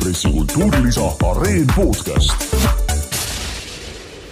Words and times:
Ekspressi 0.00 0.28
kultuurilisa 0.28 1.00
Areen 1.30 1.66
podcast. 1.76 2.56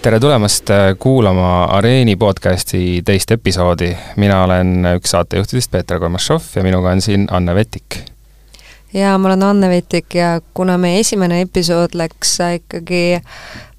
tere 0.01 0.19
tulemast 0.19 0.69
äh, 0.69 0.77
kuulama 0.99 1.63
Areeni 1.63 2.15
podcasti 2.15 3.01
teist 3.05 3.31
episoodi. 3.31 3.97
mina 4.15 4.43
olen 4.43 4.85
üks 4.95 5.11
saatejuhtidest 5.11 5.71
Peeter 5.71 5.99
Kormašov 5.99 6.41
ja 6.55 6.63
minuga 6.63 6.89
on 6.89 7.01
siin 7.01 7.27
Anne 7.31 7.55
Vetik. 7.55 7.99
ja 8.93 9.17
ma 9.17 9.27
olen 9.27 9.43
Anne 9.43 9.69
Vetik 9.69 10.15
ja 10.15 10.41
kuna 10.53 10.77
meie 10.77 10.99
esimene 10.99 11.41
episood 11.41 11.93
läks 11.93 12.37
ikkagi 12.55 13.21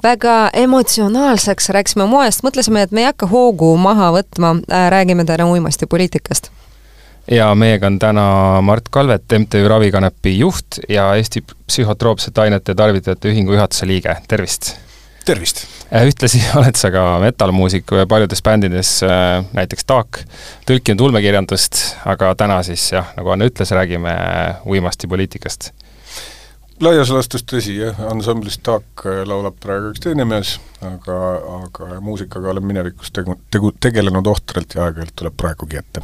väga 0.02 0.50
emotsionaalseks, 0.52 1.68
rääkisime 1.68 2.06
moest, 2.06 2.46
mõtlesime, 2.46 2.82
et 2.82 2.92
me 2.92 3.00
ei 3.00 3.10
hakka 3.10 3.26
hoogu 3.26 3.76
maha 3.76 4.12
võtma, 4.12 4.54
äh, 4.70 4.90
räägime 4.90 5.24
täna 5.24 5.50
uimastipoliitikast 5.50 6.52
ja 7.30 7.54
meiega 7.54 7.86
on 7.86 7.98
täna 7.98 8.24
Mart 8.62 8.88
Kalvet, 8.90 9.24
MTÜ 9.38 9.68
Ravikanepi 9.68 10.38
juht 10.38 10.80
ja 10.88 11.14
Eesti 11.14 11.44
Psühhotroopsete 11.66 12.40
Ainete 12.40 12.74
Tarvitajate 12.74 13.30
Ühingu 13.30 13.54
juhatuse 13.54 13.86
liige, 13.86 14.16
tervist! 14.28 14.74
tervist! 15.24 15.64
ühtlasi 15.94 16.42
oled 16.58 16.78
sa 16.78 16.90
ka 16.90 17.04
metal-muusik 17.22 17.94
paljudes 18.08 18.42
bändides, 18.42 18.94
äh, 19.06 19.44
näiteks 19.54 19.86
Taak, 19.86 20.22
tõlkinud 20.66 21.06
ulmekirjandust, 21.06 21.82
aga 22.10 22.34
täna 22.34 22.60
siis 22.66 22.90
jah, 22.92 23.12
nagu 23.18 23.34
Anne 23.34 23.50
ütles, 23.50 23.70
räägime 23.78 24.14
uimastipoliitikast. 24.66 25.70
laias 26.80 27.10
laastus 27.14 27.46
tõsi, 27.46 27.76
jah, 27.84 27.98
ansamblis 28.10 28.58
Taak 28.58 29.06
laulab 29.26 29.60
praegu 29.62 29.92
üks 29.94 30.02
teine 30.02 30.26
mees, 30.26 30.56
aga, 30.82 31.18
aga 31.60 32.00
muusikaga 32.00 32.50
olen 32.54 32.66
minevikus 32.66 33.12
tegu, 33.14 33.38
tegu, 33.50 33.74
tegelenud 33.80 34.26
ohtralt 34.26 34.74
ja 34.74 34.88
aeg-ajalt 34.88 35.14
tuleb 35.22 35.36
praegugi 35.38 35.78
ette 35.78 36.02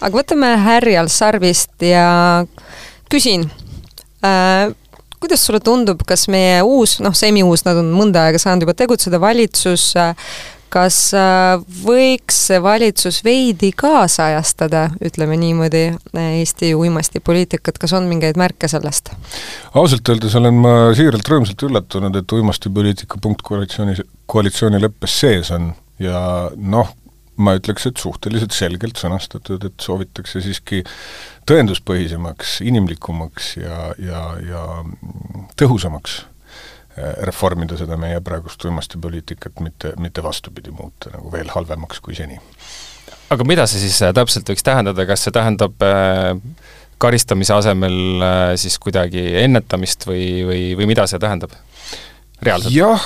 aga 0.00 0.12
võtame 0.16 0.54
härjal 0.64 1.10
sarvist 1.12 1.84
ja 1.84 2.44
küsin 3.12 3.46
äh,, 4.24 4.74
kuidas 5.20 5.46
sulle 5.46 5.62
tundub, 5.64 6.02
kas 6.06 6.26
meie 6.32 6.60
uus, 6.66 6.98
noh, 7.04 7.14
semi-uus, 7.16 7.64
nad 7.66 7.80
on 7.80 7.88
mõnda 7.96 8.26
aega 8.26 8.40
saanud 8.42 8.66
juba 8.66 8.76
tegutseda, 8.76 9.20
valitsus 9.22 9.92
kas 10.72 10.96
äh, 11.16 11.56
võiks 11.84 12.38
see 12.48 12.58
valitsus 12.62 13.20
veidi 13.24 13.70
kaasajastada, 13.76 14.88
ütleme 15.04 15.38
niimoodi, 15.40 15.84
Eesti 16.16 16.72
uimastipoliitikat, 16.76 17.78
kas 17.80 17.94
on 17.96 18.08
mingeid 18.10 18.38
märke 18.40 18.68
sellest? 18.70 19.12
ausalt 19.76 20.08
öeldes 20.12 20.36
olen 20.38 20.60
ma 20.62 20.74
siiralt 20.96 21.28
rõõmsalt 21.30 21.66
üllatunud, 21.68 22.20
et 22.20 22.36
uimastipoliitika 22.36 23.20
punkt 23.22 23.44
koalitsioonis, 23.46 24.02
koalitsioonileppes 24.30 25.18
sees 25.22 25.52
on 25.54 25.70
ja 26.02 26.20
noh, 26.56 26.92
ma 27.36 27.56
ütleks, 27.58 27.86
et 27.88 28.00
suhteliselt 28.00 28.54
selgelt 28.56 29.00
sõnastatud, 29.00 29.64
et 29.68 29.82
soovitakse 29.82 30.40
siiski 30.44 30.82
tõenduspõhisemaks, 31.48 32.60
inimlikumaks 32.66 33.52
ja, 33.60 33.90
ja, 34.02 34.22
ja 34.44 34.62
tõhusamaks 35.60 36.18
eh, 36.96 37.12
reformida 37.28 37.78
seda 37.80 37.98
meie 38.00 38.22
praegust 38.24 38.64
uimastipoliitikat, 38.68 39.60
mitte, 39.64 39.92
mitte 40.02 40.24
vastupidi 40.24 40.74
muuta 40.74 41.12
nagu 41.14 41.32
veel 41.34 41.52
halvemaks 41.54 42.02
kui 42.04 42.16
seni. 42.18 42.40
aga 43.30 43.44
mida 43.44 43.66
see 43.66 43.84
siis 43.84 44.00
äh, 44.02 44.14
täpselt 44.16 44.48
võiks 44.48 44.66
tähendada, 44.66 45.06
kas 45.08 45.26
see 45.26 45.34
tähendab 45.34 45.82
äh, 45.84 46.34
karistamise 47.02 47.54
asemel 47.54 47.96
äh, 48.24 48.50
siis 48.60 48.78
kuidagi 48.80 49.28
ennetamist 49.42 50.06
või, 50.08 50.26
või, 50.48 50.62
või 50.78 50.92
mida 50.94 51.06
see 51.10 51.20
tähendab? 51.22 51.54
Reaalselt? 52.42 52.74
jah, 52.74 53.04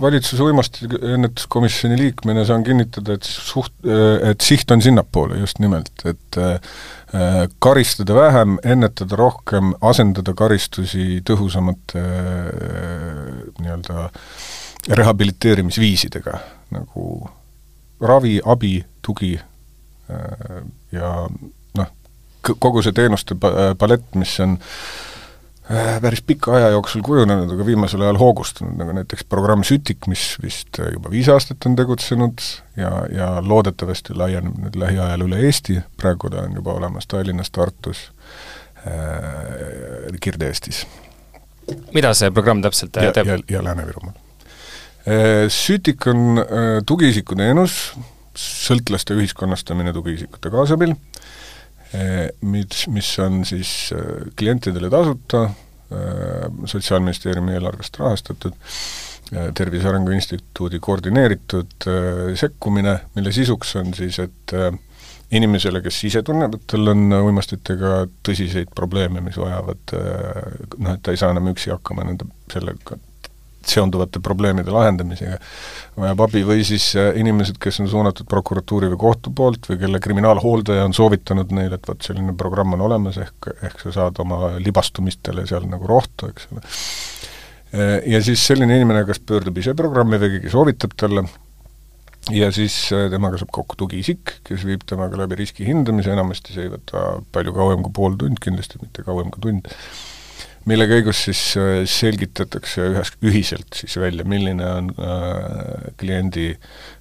valitsuse 0.00 0.42
uimastiennetuskomisjoni 0.42 1.98
liikmena 1.98 2.44
saan 2.48 2.64
kinnitada, 2.64 3.18
et 3.18 3.28
suht-, 3.28 3.88
et 4.30 4.44
siht 4.44 4.70
on 4.74 4.82
sinnapoole 4.82 5.38
just 5.40 5.60
nimelt, 5.62 5.92
et 6.08 6.38
äh, 6.40 6.60
karistada 7.58 8.16
vähem, 8.16 8.58
ennetada 8.64 9.18
rohkem, 9.18 9.74
asendada 9.80 10.34
karistusi 10.38 11.20
tõhusamate 11.28 12.04
äh, 12.04 13.34
nii-öelda 13.60 14.08
rehabiliteerimisviisidega, 14.98 16.38
nagu 16.72 17.04
ravi, 18.00 18.38
abi, 18.44 18.78
tugi 19.04 19.34
äh, 19.36 20.62
ja 20.94 21.12
noh, 21.28 21.92
kogu 22.48 22.82
see 22.84 22.96
teenuste 22.96 23.36
palett, 23.36 24.08
mis 24.16 24.38
on 24.44 24.56
äh, 24.56 24.72
päris 26.00 26.22
pika 26.22 26.54
aja 26.56 26.68
jooksul 26.72 27.02
kujunenud, 27.04 27.50
aga 27.52 27.64
viimasel 27.66 28.02
ajal 28.06 28.18
hoogustunud, 28.20 28.76
nagu 28.80 28.94
näiteks 28.96 29.26
programm 29.28 29.64
Sütik, 29.68 30.06
mis 30.08 30.22
vist 30.42 30.80
juba 30.80 31.12
viis 31.12 31.28
aastat 31.28 31.66
on 31.68 31.76
tegutsenud 31.76 32.44
ja, 32.80 32.92
ja 33.12 33.28
loodetavasti 33.44 34.16
laieneb 34.16 34.56
nüüd 34.64 34.78
lähiajal 34.80 35.26
üle 35.26 35.42
Eesti, 35.44 35.82
praegu 36.00 36.32
ta 36.32 36.46
on 36.46 36.56
juba 36.56 36.72
olemas 36.78 37.08
Tallinnas, 37.10 37.52
Tartus 37.52 38.06
äh,, 38.86 40.16
Kirde-Eestis. 40.20 40.86
mida 41.92 42.14
see 42.16 42.32
programm 42.32 42.64
täpselt 42.64 42.96
ja, 42.96 43.12
teeb? 43.12 43.28
ja, 43.28 43.38
ja 43.58 43.64
Lääne-Virumaal 43.64 44.16
äh,. 45.04 45.48
Sütik 45.52 46.08
on 46.08 46.40
äh, 46.40 46.70
tugiisiku 46.88 47.36
teenus, 47.36 47.92
sõltlaste 48.38 49.18
ühiskonnastamine 49.20 49.92
tugiisikute 49.92 50.48
kaasabil 50.54 50.96
Eh, 50.96 51.47
mis, 52.40 52.86
mis 52.92 53.10
on 53.24 53.44
siis 53.48 53.92
eh, 53.96 54.28
klientidele 54.36 54.90
tasuta, 54.92 55.44
eh, 55.90 56.48
Sotsiaalministeeriumi 56.64 57.56
eelarvest 57.56 58.00
rahastatud, 58.00 58.58
Tervise 59.28 59.88
Arengu 59.90 60.14
Instituudi 60.16 60.78
koordineeritud 60.80 61.84
sekkumine, 62.40 62.94
mille 63.12 63.32
sisuks 63.36 63.74
on 63.76 63.90
siis, 63.92 64.16
et 64.24 64.54
inimesele, 65.36 65.82
kes 65.84 65.98
ise 66.08 66.22
tunneb, 66.24 66.56
et 66.56 66.64
tal 66.72 66.94
on 66.94 67.12
uimastitega 67.18 68.06
tõsiseid 68.24 68.72
probleeme, 68.72 69.20
mis 69.20 69.36
vajavad 69.36 69.92
noh, 70.78 70.94
et 70.94 71.04
ta 71.04 71.12
ei 71.12 71.20
saa 71.20 71.36
enam 71.36 71.52
üksi 71.52 71.74
hakkama 71.74 72.08
nende, 72.08 72.24
sellega 72.48 72.96
seonduvate 73.70 74.20
probleemide 74.24 74.72
lahendamisega, 74.74 75.38
vajab 75.98 76.22
abi, 76.26 76.42
või 76.46 76.64
siis 76.66 76.90
äh, 76.98 77.10
inimesed, 77.20 77.58
kes 77.62 77.80
on 77.84 77.90
suunatud 77.90 78.28
prokuratuuri 78.30 78.90
või 78.94 79.00
kohtu 79.08 79.32
poolt 79.34 79.70
või 79.70 79.80
kelle 79.82 80.02
kriminaalhooldaja 80.04 80.86
on 80.88 80.96
soovitanud 80.96 81.52
neile, 81.56 81.78
et 81.78 81.90
vot 81.90 82.08
selline 82.10 82.36
programm 82.38 82.76
on 82.78 82.86
olemas, 82.88 83.18
ehk, 83.22 83.50
ehk 83.70 83.82
sa 83.86 83.94
saad 84.00 84.22
oma 84.24 84.56
libastumistele 84.62 85.46
seal 85.48 85.68
nagu 85.70 85.90
rohtu, 85.90 86.30
eks 86.32 86.48
ole. 86.52 86.64
Äh, 87.74 87.98
ja 88.14 88.22
siis 88.24 88.46
selline 88.48 88.78
inimene 88.80 89.04
kas 89.08 89.20
pöördub 89.20 89.60
ise 89.60 89.76
programmi 89.78 90.20
või 90.20 90.36
keegi 90.36 90.54
soovitab 90.54 90.96
talle, 90.98 91.26
ja 92.34 92.50
siis 92.52 92.76
äh, 92.92 93.08
temaga 93.12 93.40
saab 93.40 93.52
kokku 93.54 93.78
tugiisik, 93.80 94.38
kes 94.46 94.64
viib 94.68 94.84
temaga 94.88 95.20
läbi 95.22 95.42
riski 95.42 95.66
hindamise, 95.68 96.12
enamasti 96.12 96.54
see 96.54 96.68
ei 96.68 96.72
võta 96.72 97.18
palju 97.34 97.54
kauem 97.56 97.84
kui 97.86 97.94
pool 97.96 98.16
tund, 98.20 98.40
kindlasti 98.44 98.80
mitte 98.82 99.04
kauem 99.06 99.32
kui 99.34 99.44
tund 99.44 99.68
mille 100.68 100.88
käigus 100.90 101.22
siis 101.26 101.40
äh, 101.58 101.84
selgitatakse 101.88 102.90
ühes, 102.92 103.12
ühiselt 103.24 103.78
siis 103.78 103.96
välja, 104.00 104.26
milline 104.28 104.66
on 104.68 104.90
äh, 105.00 105.88
kliendi 106.00 106.50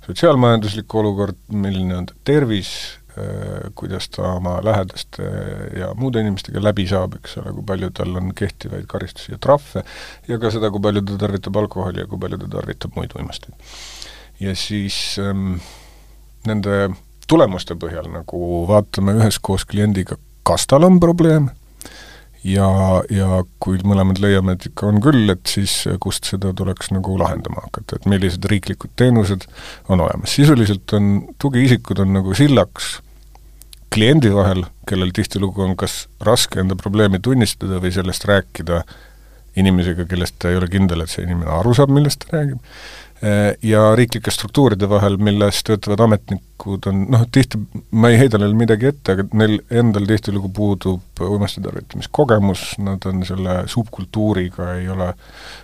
sotsiaalmajanduslik 0.05 0.95
olukord, 0.95 1.39
milline 1.51 1.97
on 1.97 2.07
ta 2.09 2.15
tervis 2.27 2.71
äh,, 3.17 3.67
kuidas 3.75 4.09
ta 4.13 4.33
oma 4.37 4.57
lähedaste 4.63 5.31
ja 5.79 5.91
muude 5.99 6.23
inimestega 6.23 6.63
läbi 6.63 6.87
saab, 6.89 7.17
eks 7.19 7.39
ole, 7.41 7.55
kui 7.57 7.67
palju 7.73 7.91
tal 7.97 8.15
on 8.21 8.31
kehtivaid 8.37 8.87
karistusi 8.91 9.33
ja 9.35 9.41
trahve, 9.43 9.83
ja 10.29 10.39
ka 10.41 10.53
seda, 10.53 10.71
kui 10.73 10.83
palju 10.83 11.03
ta 11.09 11.19
tarvitab 11.25 11.59
alkoholi 11.63 12.05
ja 12.05 12.07
kui 12.09 12.21
palju 12.23 12.39
ta 12.45 12.53
tarvitab 12.59 12.95
muid 12.99 13.17
uimasteid. 13.19 13.75
ja 14.39 14.55
siis 14.55 15.17
ähm, 15.19 15.59
nende 16.47 16.87
tulemuste 17.27 17.75
põhjal 17.75 18.07
nagu 18.13 18.65
vaatame 18.69 19.17
üheskoos 19.19 19.67
kliendiga, 19.67 20.15
kas 20.47 20.69
tal 20.69 20.87
on 20.87 21.01
probleem 21.03 21.49
ja, 22.43 22.67
ja 23.13 23.41
kui 23.63 23.79
mõlemad 23.87 24.21
leiame, 24.21 24.57
et 24.57 24.67
ikka 24.69 24.87
on 24.91 25.01
küll, 25.03 25.29
et 25.33 25.49
siis 25.49 25.73
kust 26.03 26.29
seda 26.29 26.53
tuleks 26.57 26.91
nagu 26.93 27.17
lahendama 27.19 27.65
hakata, 27.65 27.99
et 27.99 28.07
millised 28.09 28.45
riiklikud 28.51 28.93
teenused 28.99 29.47
on 29.89 30.01
olemas. 30.01 30.35
sisuliselt 30.37 30.93
on 30.93 31.27
tugiisikud 31.41 31.99
on 32.03 32.13
nagu 32.19 32.35
sillaks 32.37 32.97
kliendi 33.93 34.31
vahel, 34.33 34.65
kellel 34.87 35.11
tihtilugu 35.15 35.63
on 35.63 35.75
kas 35.79 36.05
raske 36.23 36.59
enda 36.61 36.75
probleemi 36.75 37.19
tunnistada 37.23 37.81
või 37.83 37.93
sellest 37.95 38.27
rääkida 38.27 38.83
inimesega, 39.57 40.05
kellest 40.05 40.37
ta 40.39 40.51
ei 40.51 40.59
ole 40.59 40.69
kindel, 40.69 41.01
et 41.01 41.11
see 41.11 41.25
inimene 41.25 41.49
aru 41.59 41.73
saab, 41.77 41.91
millest 41.93 42.25
ta 42.25 42.35
räägib, 42.37 42.59
ja 43.63 43.95
riiklike 43.97 44.31
struktuuride 44.31 44.89
vahel, 44.89 45.15
milles 45.17 45.63
töötavad 45.65 46.03
ametnikud 46.05 46.85
on 46.91 46.99
noh, 47.13 47.23
tihti, 47.33 47.59
ma 47.97 48.11
ei 48.13 48.19
heida 48.21 48.37
neile 48.37 48.57
midagi 48.57 48.91
ette, 48.91 49.15
aga 49.15 49.25
neil 49.41 49.57
endal 49.73 50.05
tihtilugu 50.09 50.51
puudub 50.53 51.23
uimasti 51.25 51.63
tarvitamiskogemus, 51.65 52.65
nad 52.85 53.07
on 53.09 53.25
selle 53.25 53.63
subkultuuriga, 53.73 54.75
ei 54.77 54.89
ole 54.93 55.09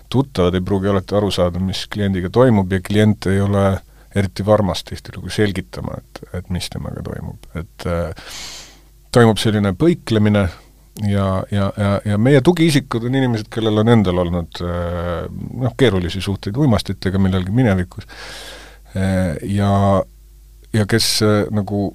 tuttavad, 0.09 0.57
ei 0.57 0.65
pruugi 0.65 0.89
alati 0.89 1.17
aru 1.19 1.29
saada, 1.33 1.61
mis 1.61 1.85
kliendiga 1.94 2.33
toimub 2.33 2.73
ja 2.73 2.81
klient 2.81 3.29
ei 3.29 3.41
ole 3.44 3.67
eriti 4.15 4.45
varmas 4.45 4.83
tihtilugu 4.83 5.29
selgitama, 5.33 5.97
et, 5.97 6.25
et 6.39 6.49
mis 6.53 6.69
temaga 6.73 7.06
toimub, 7.06 7.47
et 7.59 7.88
äh, 7.89 8.33
toimub 9.13 9.41
selline 9.41 9.73
põiklemine, 9.77 10.47
ja, 11.01 11.44
ja, 11.51 11.72
ja, 11.78 11.92
ja 12.06 12.18
meie 12.22 12.42
tugiisikud 12.45 13.07
on 13.07 13.16
inimesed, 13.16 13.50
kellel 13.54 13.81
on 13.81 13.90
endal 13.95 14.22
olnud 14.25 14.62
äh, 14.62 15.25
noh, 15.63 15.75
keerulisi 15.78 16.22
suhteid 16.22 16.57
uimastitega 16.57 17.22
millalgi 17.22 17.56
minevikus 17.56 18.07
äh, 18.95 19.36
ja, 19.50 19.74
ja 20.74 20.88
kes 20.90 21.16
äh, 21.25 21.44
nagu 21.54 21.92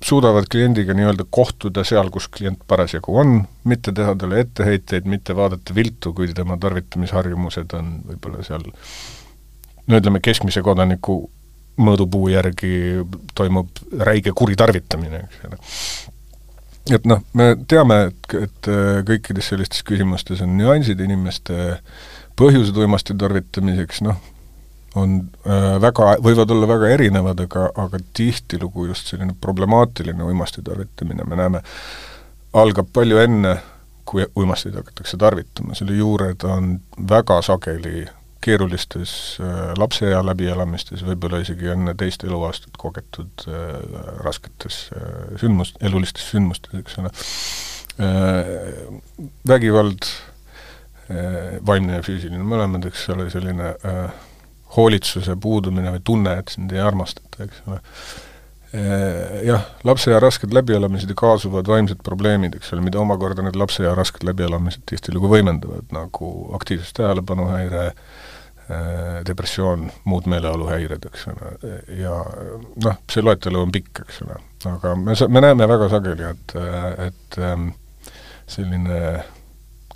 suudavad 0.00 0.46
kliendiga 0.50 0.94
nii-öelda 0.96 1.26
kohtuda 1.30 1.84
seal, 1.84 2.08
kus 2.12 2.30
klient 2.32 2.62
parasjagu 2.68 3.18
on, 3.20 3.42
mitte 3.68 3.92
teha 3.92 4.14
talle 4.16 4.40
etteheiteid, 4.46 5.04
mitte 5.04 5.36
vaadata 5.36 5.76
viltu, 5.76 6.14
kui 6.16 6.30
tema 6.32 6.56
tarvitamisharjumused 6.60 7.76
on 7.76 7.98
võib-olla 8.08 8.46
seal 8.46 8.64
no 9.90 10.00
ütleme, 10.00 10.22
keskmise 10.24 10.62
kodaniku 10.64 11.20
mõõdupuu 11.80 12.30
järgi 12.32 12.72
toimub 13.36 13.84
räige 14.00 14.32
kuritarvitamine, 14.36 15.22
eks 15.26 15.44
ole. 15.48 15.60
Et 16.96 17.06
noh, 17.08 17.22
me 17.38 17.52
teame, 17.68 18.00
et, 18.10 18.34
et 18.46 18.70
kõikides 19.08 19.52
sellistes 19.52 19.84
küsimustes 19.86 20.42
on 20.44 20.56
nüansid, 20.58 21.00
inimeste 21.00 21.80
põhjused 22.40 22.76
uimasti 22.80 23.16
tarvitamiseks, 23.18 24.02
noh, 24.06 24.20
on 24.98 25.18
äh, 25.46 25.80
väga, 25.82 26.14
võivad 26.22 26.50
olla 26.50 26.68
väga 26.68 26.88
erinevad, 26.96 27.40
aga, 27.46 27.68
aga 27.78 28.00
tihtilugu 28.16 28.88
just 28.90 29.12
selline 29.12 29.36
problemaatiline 29.40 30.24
uimasti 30.24 30.64
tarvitamine, 30.66 31.26
me 31.28 31.38
näeme, 31.38 31.62
algab 32.58 32.88
palju 32.92 33.20
enne, 33.22 33.54
kui 34.04 34.24
uimasteid 34.36 34.74
hakatakse 34.74 35.18
tarvitama, 35.20 35.76
selle 35.78 35.94
juured 35.94 36.42
on 36.48 36.72
väga 37.08 37.38
sageli 37.46 38.02
keerulistes 38.44 39.12
äh, 39.40 39.72
lapseea 39.78 40.22
läbielamistes, 40.24 41.04
võib-olla 41.06 41.42
isegi 41.44 41.70
enne 41.74 41.94
teist 41.98 42.24
eluaastat 42.24 42.78
kogetud 42.80 43.44
äh, 43.48 43.76
rasketes 44.24 44.86
äh, 44.96 45.36
sündmust, 45.40 45.76
elulistes 45.84 46.30
sündmustes, 46.32 46.74
eks 46.80 46.98
ole 47.02 47.12
äh,, 48.00 48.88
vägivald 49.48 50.08
äh,, 51.10 51.60
vaimne 51.66 51.98
ja 52.00 52.06
füüsiline 52.06 52.46
mõlemad, 52.46 52.88
eks 52.88 53.06
ole, 53.12 53.28
selline 53.32 53.74
äh, 53.76 54.02
hoolitsuse 54.76 55.36
puudumine 55.40 55.92
või 55.96 56.02
tunne, 56.04 56.38
et 56.40 56.56
sind 56.56 56.72
ei 56.72 56.82
armastata, 56.82 57.46
eks 57.46 57.62
ole. 57.66 57.80
Jah, 59.42 59.64
lapseea 59.82 60.20
rasked 60.22 60.52
läbielamised 60.54 61.10
ja 61.10 61.16
kaasuvad 61.18 61.66
vaimsed 61.66 62.04
probleemid, 62.06 62.54
eks 62.54 62.70
ole, 62.70 62.84
mida 62.86 63.00
omakorda 63.02 63.42
need 63.42 63.56
lapseea 63.58 63.96
rasked 63.98 64.22
läbielamised 64.22 64.84
tihtilugu 64.86 65.26
võimendavad, 65.32 65.88
nagu 65.90 66.28
aktiivsus 66.54 66.94
tähelepanuhäire, 66.94 67.88
depressioon, 69.26 69.88
muud 70.04 70.28
meeleoluhäired, 70.30 71.04
eks 71.10 71.26
ole, 71.32 71.50
ja 71.98 72.14
noh, 72.84 73.02
see 73.10 73.24
loetelu 73.24 73.60
on 73.60 73.72
pikk, 73.74 74.04
eks 74.04 74.22
ole, 74.26 74.38
aga 74.70 74.94
me 74.98 75.16
sa-, 75.18 75.28
me 75.32 75.42
näeme 75.44 75.68
väga 75.68 75.90
sageli, 75.92 76.26
et, 76.30 76.56
et 77.06 77.38
ähm, 77.42 77.70
selline 78.50 79.00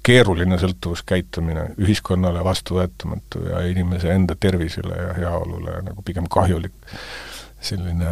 keeruline 0.04 0.58
sõltuvuskäitumine, 0.60 1.70
ühiskonnale 1.80 2.42
vastuvõetamatu 2.44 3.46
ja 3.48 3.62
inimese 3.70 4.12
enda 4.12 4.36
tervisele 4.40 4.98
ja 5.00 5.14
heaolule 5.16 5.78
nagu 5.86 6.04
pigem 6.04 6.28
kahjulik. 6.30 6.76
selline 7.64 8.10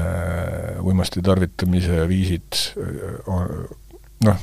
uimasti 0.80 1.20
tarvitamise 1.22 2.06
viisid 2.08 2.56
noh, 4.24 4.38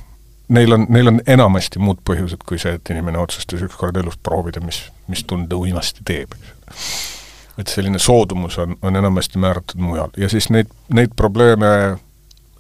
neil 0.50 0.74
on, 0.74 0.86
neil 0.90 1.12
on 1.12 1.22
enamasti 1.28 1.80
muud 1.80 2.02
põhjused 2.08 2.44
kui 2.48 2.60
see, 2.62 2.76
et 2.80 2.92
inimene 2.94 3.22
otsustas 3.22 3.64
ükskord 3.66 3.98
elus 4.02 4.18
proovida, 4.24 4.62
mis, 4.66 4.82
mis 5.12 5.24
tunde 5.30 5.56
uimasti 5.56 6.06
teeb, 6.08 6.36
eks. 6.36 6.92
et 7.62 7.72
selline 7.72 8.00
soodumus 8.02 8.58
on, 8.62 8.78
on 8.82 9.00
enamasti 9.00 9.42
määratud 9.42 9.82
mujal 9.84 10.14
ja 10.18 10.30
siis 10.32 10.50
neid, 10.54 10.72
neid 10.94 11.16
probleeme 11.16 11.72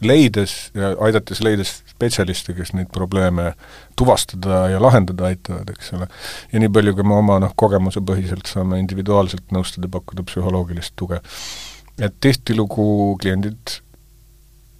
leides 0.01 0.71
ja 0.73 0.93
aidates 1.03 1.41
leides 1.43 1.73
spetsialiste, 1.89 2.53
kes 2.55 2.71
neid 2.73 2.87
probleeme 2.93 3.53
tuvastada 3.99 4.67
ja 4.71 4.79
lahendada 4.81 5.27
aitavad, 5.27 5.69
eks 5.73 5.93
ole. 5.97 6.07
ja 6.53 6.61
nii 6.63 6.71
palju, 6.75 6.95
kui 6.95 7.07
me 7.07 7.17
oma 7.19 7.39
noh, 7.43 7.51
kogemusepõhiselt 7.59 8.47
saame 8.47 8.79
individuaalselt 8.79 9.51
nõustada, 9.55 9.91
pakkuda 9.91 10.23
psühholoogilist 10.29 10.95
tuge. 10.95 11.19
et 11.99 12.15
tihtilugu 12.21 13.17
kliendid 13.21 13.81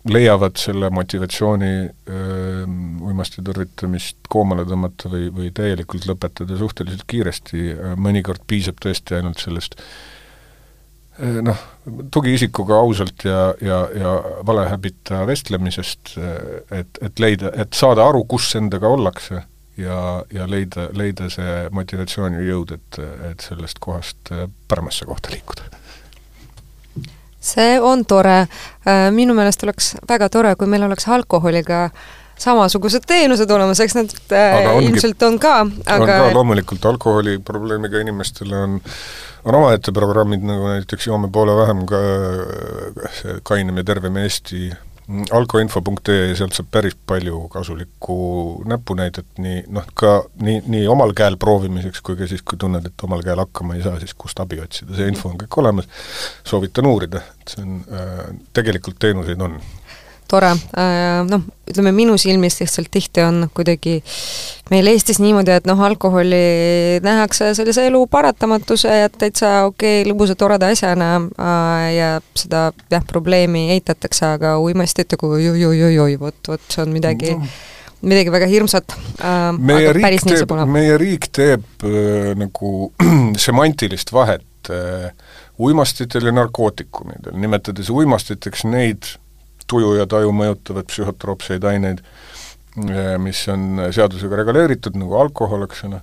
leiavad 0.07 0.55
selle 0.55 0.87
motivatsiooni 0.95 1.73
öö, 1.89 2.61
uimasti 3.03 3.43
tarvitamist 3.43 4.29
koomale 4.31 4.63
tõmmata 4.69 5.11
või, 5.11 5.27
või 5.35 5.49
täielikult 5.55 6.07
lõpetada 6.07 6.55
suhteliselt 6.57 7.03
kiiresti, 7.07 7.73
mõnikord 7.99 8.45
piisab 8.47 8.79
tõesti 8.85 9.17
ainult 9.19 9.43
sellest 9.43 9.75
Eh, 11.19 11.39
noh, 11.43 11.59
tugiisikuga 12.13 12.77
ausalt 12.79 13.25
ja, 13.27 13.49
ja, 13.61 13.79
ja 13.91 14.11
valehäbita 14.47 15.25
vestlemisest, 15.27 16.13
eh, 16.15 16.61
et, 16.79 16.99
et 17.03 17.19
leida, 17.19 17.51
et 17.59 17.75
saada 17.75 18.05
aru, 18.07 18.21
kus 18.29 18.47
endaga 18.55 18.87
ollakse 18.87 19.41
ja, 19.79 19.97
ja 20.31 20.47
leida, 20.47 20.87
leida 20.95 21.27
see 21.33 21.57
motivatsioon 21.75 22.39
ja 22.39 22.45
jõud, 22.47 22.71
et, 22.77 23.01
et 23.33 23.43
sellest 23.43 23.83
kohast 23.83 24.31
paremasse 24.71 25.09
kohta 25.09 25.33
liikuda. 25.35 25.67
See 27.49 27.77
on 27.81 28.05
tore, 28.09 28.43
minu 29.15 29.35
meelest 29.37 29.63
oleks 29.67 29.93
väga 30.09 30.29
tore, 30.33 30.55
kui 30.59 30.69
meil 30.69 30.85
oleks 30.87 31.07
alkoholiga 31.09 31.87
samasugused 32.39 33.03
teenused 33.07 33.49
olemas, 33.51 33.81
eks 33.83 33.97
need 33.97 34.13
aga 34.31 34.75
ongi, 34.75 34.91
ilmselt 34.93 35.25
on 35.27 35.39
ka, 35.43 35.55
aga 35.85 35.97
on 35.99 36.07
ka 36.07 36.19
loomulikult, 36.37 36.85
alkoholiprobleemiga 36.93 38.05
inimestele 38.05 38.61
on 38.63 38.79
on 39.47 39.55
omaette 39.55 39.93
programmid, 39.95 40.43
nagu 40.43 40.67
näiteks 40.67 41.07
Joome 41.07 41.29
poole 41.31 41.55
vähem 41.55 41.85
ka 41.89 41.99
see 43.19 43.39
Kainem 43.47 43.79
ja 43.79 43.85
tervem 43.87 44.19
Eesti 44.23 44.69
alkoinfo.ee, 45.09 46.35
sealt 46.37 46.53
saab 46.53 46.67
päris 46.71 46.95
palju 47.09 47.41
kasulikku 47.49 48.17
näpunäidet 48.69 49.41
nii 49.41 49.63
noh, 49.73 49.87
ka 49.97 50.11
nii, 50.45 50.61
nii 50.69 50.85
omal 50.91 51.15
käel 51.17 51.37
proovimiseks 51.41 52.03
kui 52.05 52.17
ka 52.19 52.27
siis, 52.29 52.43
kui 52.45 52.59
tunned, 52.61 52.85
et 52.85 53.05
omal 53.07 53.23
käel 53.25 53.41
hakkama 53.41 53.77
ei 53.77 53.83
saa, 53.85 53.97
siis 54.01 54.13
kust 54.13 54.39
abi 54.43 54.61
otsida, 54.61 54.93
see 54.97 55.09
info 55.09 55.31
on 55.31 55.39
kõik 55.41 55.59
olemas, 55.63 55.89
soovitan 56.47 56.89
uurida, 56.89 57.23
et 57.41 57.55
see 57.55 57.65
on 57.65 57.79
äh,, 57.89 58.25
tegelikult 58.53 59.01
teenuseid 59.01 59.41
on 59.41 59.57
tore, 60.29 60.51
äh, 60.77 61.21
noh, 61.27 61.45
ütleme 61.69 61.93
minu 61.95 62.17
silmis 62.21 62.59
lihtsalt 62.61 62.89
tihti 62.93 63.23
on 63.25 63.47
kuidagi 63.55 63.99
meil 64.69 64.89
Eestis 64.91 65.19
niimoodi, 65.23 65.55
et 65.57 65.69
noh, 65.69 65.79
alkoholi 65.85 66.99
nähakse 67.05 67.51
sellise 67.57 67.87
elu 67.89 68.05
paratamatuse 68.11 68.99
ja 69.01 69.09
täitsa 69.09 69.53
okei 69.69 70.01
okay,, 70.01 70.11
lõbusa 70.11 70.37
toreda 70.39 70.69
asjana 70.73 71.15
äh, 71.17 71.87
ja 71.95 72.11
seda 72.37 72.69
jah, 72.91 73.05
probleemi 73.09 73.69
eitatakse, 73.77 74.35
aga 74.37 74.57
uimasti, 74.61 75.05
et 75.05 75.17
nagu 75.17 75.33
oi-oi-oi-oi, 75.39 76.15
vot, 76.21 76.39
vot 76.53 76.69
see 76.69 76.85
on 76.85 76.95
midagi 76.95 77.35
no 77.35 77.51
midagi 78.01 78.31
väga 78.31 78.47
hirmsat. 78.47 78.95
Äh,, 79.19 79.57
meie 79.59 79.93
riik 79.95 80.23
teeb, 80.23 80.53
meie 80.71 80.97
riik 80.99 81.27
teeb 81.35 81.65
äh, 81.83 82.31
nagu 82.39 82.91
semantilist 83.45 84.13
vahet 84.15 84.71
äh, 84.71 85.09
uimastitel 85.59 86.29
ja 86.29 86.35
narkootikumidel, 86.35 87.35
nimetades 87.39 87.89
uimastiteks 87.91 88.63
neid 88.69 89.15
tuju 89.69 89.95
ja 89.99 90.07
taju 90.09 90.33
mõjutavad 90.35 90.89
psühhotroopseid 90.91 91.65
aineid, 91.71 92.03
eh, 92.85 93.15
mis 93.21 93.45
on 93.51 93.85
seadusega 93.95 94.41
reguleeritud, 94.41 94.97
nagu 94.99 95.17
alkohol, 95.21 95.65
eks 95.67 95.83
ole, 95.89 96.01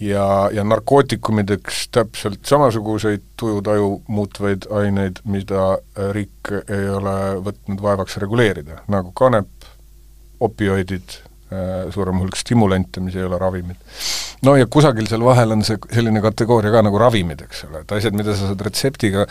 ja, 0.00 0.26
ja 0.54 0.64
narkootikumideks 0.64 1.88
täpselt 1.96 2.44
samasuguseid 2.48 3.24
tuju-taju 3.40 3.90
muutvaid 4.08 4.68
aineid, 4.82 5.22
mida 5.24 5.72
riik 6.16 6.54
ei 6.66 6.86
ole 6.88 7.16
võtnud 7.48 7.82
vaevaks 7.82 8.20
reguleerida, 8.22 8.84
nagu 8.88 9.12
kanep, 9.16 9.50
opioidid, 10.40 11.20
Äh, 11.50 11.88
suurem 11.90 12.20
hulk 12.22 12.36
stimulante, 12.38 13.00
mis 13.02 13.16
ei 13.18 13.24
ole 13.26 13.38
ravimid. 13.38 13.78
No 14.46 14.54
ja 14.56 14.66
kusagil 14.70 15.08
seal 15.10 15.24
vahel 15.24 15.54
on 15.54 15.64
see 15.66 15.78
selline 15.92 16.22
kategooria 16.24 16.72
ka 16.74 16.82
nagu 16.86 17.00
ravimid, 17.00 17.44
eks 17.46 17.64
ole, 17.68 17.82
et 17.84 17.94
asjad, 17.96 18.16
mida 18.16 18.34
sa 18.36 18.50
saad 18.50 18.64
retseptiga 18.66 19.26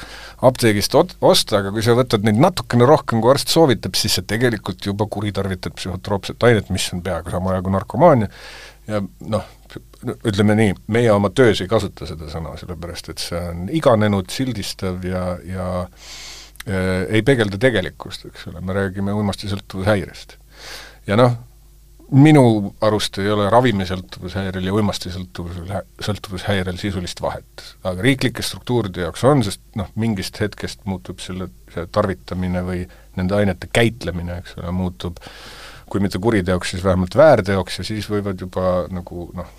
apteegist 0.45 0.95
ot-, 0.99 1.15
osta, 1.25 1.61
aga 1.63 1.73
kui 1.75 1.85
sa 1.85 1.95
võtad 1.97 2.25
neid 2.27 2.41
natukene 2.41 2.87
rohkem, 2.89 3.23
kui 3.23 3.33
arst 3.33 3.53
soovitab, 3.53 3.97
siis 3.99 4.19
sa 4.19 4.25
tegelikult 4.25 4.85
juba 4.85 5.09
kuritarvitad 5.09 5.77
psühhotroopset 5.77 6.49
ainet, 6.49 6.69
mis 6.73 6.89
on 6.93 7.03
peaaegu 7.05 7.33
sama 7.33 7.55
hea 7.55 7.65
kui 7.65 7.73
narkomaania, 7.73 8.29
ja 8.89 9.01
noh, 9.33 9.49
ütleme 10.27 10.55
nii, 10.57 10.77
meie 10.93 11.11
oma 11.11 11.31
töös 11.35 11.61
ei 11.63 11.69
kasuta 11.71 12.07
seda 12.09 12.29
sõna, 12.31 12.55
sellepärast 12.59 13.11
et 13.13 13.23
see 13.23 13.41
on 13.51 13.67
iganenud, 13.75 14.29
sildistav 14.33 15.03
ja, 15.05 15.23
ja 15.45 15.67
äh, 15.83 17.03
ei 17.09 17.25
peegelda 17.25 17.59
tegelikkust, 17.61 18.29
eks 18.29 18.47
ole, 18.51 18.63
me 18.65 18.77
räägime 18.77 19.13
uimastisõltuvushäirest. 19.17 20.37
ja 21.09 21.17
noh, 21.19 21.35
minu 22.11 22.73
arust 22.81 23.19
ei 23.21 23.29
ole 23.31 23.49
ravimissõltuvushäirel 23.53 24.65
ja 24.65 24.73
uimastisõltuvusel, 24.73 25.71
sõltuvushäirel 26.05 26.79
sisulist 26.81 27.21
vahet. 27.21 27.63
aga 27.83 28.01
riiklike 28.05 28.43
struktuuride 28.45 29.05
jaoks 29.05 29.23
on, 29.29 29.43
sest 29.45 29.61
noh, 29.79 29.91
mingist 29.99 30.39
hetkest 30.41 30.85
muutub 30.89 31.21
selle, 31.23 31.49
see 31.73 31.85
tarvitamine 31.93 32.63
või 32.65 32.83
nende 33.19 33.37
ainete 33.37 33.69
käitlemine, 33.73 34.39
eks 34.41 34.57
ole, 34.57 34.73
muutub 34.75 35.21
kui 35.89 36.01
mitte 36.01 36.21
kuriteoks, 36.21 36.75
siis 36.75 36.83
vähemalt 36.85 37.15
väärteoks 37.17 37.81
ja 37.81 37.87
siis 37.87 38.09
võivad 38.09 38.41
juba 38.41 38.85
nagu 38.93 39.29
noh, 39.37 39.53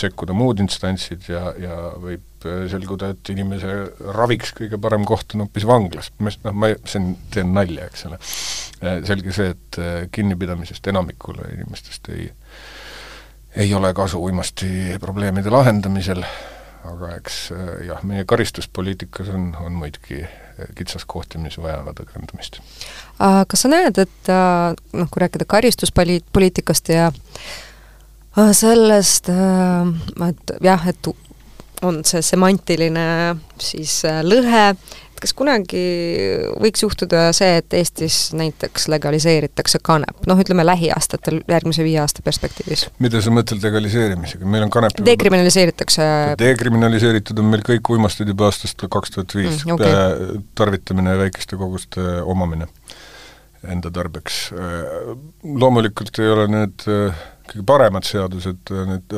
sekkuda 0.00 0.34
muud 0.36 0.60
instantsid 0.62 1.28
ja, 1.28 1.52
ja 1.60 1.76
võib 2.00 2.46
äh, 2.48 2.64
selguda, 2.72 3.12
et 3.12 3.32
inimese 3.34 3.74
raviks 4.16 4.54
kõige 4.56 4.80
parem 4.80 5.04
koht 5.08 5.36
on 5.36 5.46
hoopis 5.46 5.66
vanglas. 5.68 6.12
noh, 6.18 6.54
ma 6.54 6.72
on, 6.72 7.12
teen 7.34 7.52
nalja, 7.56 7.88
eks 7.90 8.06
ole. 8.08 8.20
Äh, 8.82 9.02
selge 9.06 9.34
see, 9.34 9.52
et 9.54 9.78
äh, 9.78 10.08
kinnipidamisest 10.10 10.86
enamikule 10.90 11.46
inimestest 11.54 12.08
ei 12.14 12.32
ei 13.62 13.74
ole 13.76 13.90
kasu 13.94 14.16
uimasti 14.24 14.96
probleemide 15.00 15.50
lahendamisel, 15.52 16.22
aga 16.88 17.10
eks 17.18 17.36
äh, 17.54 17.68
jah, 17.86 18.00
meie 18.08 18.24
karistuspoliitikas 18.26 19.28
on, 19.30 19.52
on 19.60 19.76
muidugi 19.78 20.24
kitsaskohti, 20.76 21.38
mis 21.38 21.58
vajavad 21.58 22.00
õgvendamist. 22.02 22.58
kas 23.18 23.62
sa 23.64 23.70
näed, 23.70 23.98
et 23.98 24.28
noh, 24.28 25.08
kui 25.10 25.22
rääkida 25.22 25.46
karistuspoliitikast 25.48 26.90
ja 26.92 27.06
sellest, 28.56 29.28
et 30.28 30.56
jah, 30.64 30.88
et 30.88 31.12
on 31.82 32.02
see 32.06 32.22
semantiline 32.24 33.04
siis 33.60 34.02
lõhe, 34.24 34.64
kas 35.22 35.34
kunagi 35.38 35.82
võiks 36.62 36.82
juhtuda 36.82 37.28
see, 37.36 37.58
et 37.60 37.74
Eestis 37.78 38.16
näiteks 38.38 38.88
legaliseeritakse 38.90 39.78
kanep, 39.84 40.24
noh 40.30 40.40
ütleme 40.42 40.64
lähiaastatel, 40.66 41.42
järgmise 41.50 41.84
viie 41.86 42.00
aasta 42.02 42.24
perspektiivis? 42.26 42.88
mida 43.02 43.22
sa 43.22 43.34
mõtled 43.34 43.62
legaliseerimisega, 43.66 44.48
meil 44.48 44.66
on 44.66 44.72
kanep 44.74 44.98
dekriminaliseeritakse 45.06 46.08
dekriminaliseeritud 46.42 47.42
on 47.42 47.52
meil 47.52 47.64
kõik 47.66 47.92
uimastid 47.94 48.32
juba 48.32 48.50
aastast 48.50 48.82
kaks 48.82 49.16
tuhat 49.16 49.36
viis, 49.38 49.62
mm, 49.66 49.76
okay. 49.76 50.42
tarvitamine 50.58 51.14
ja 51.14 51.22
väikeste 51.26 51.58
koguste 51.60 52.22
omamine 52.22 52.70
enda 53.62 53.92
tarbeks. 53.94 54.48
Loomulikult 55.46 56.18
ei 56.18 56.32
ole 56.32 56.48
need 56.50 56.82
kõige 57.52 57.66
paremad 57.68 58.08
seadused, 58.08 58.72
need 58.88 59.14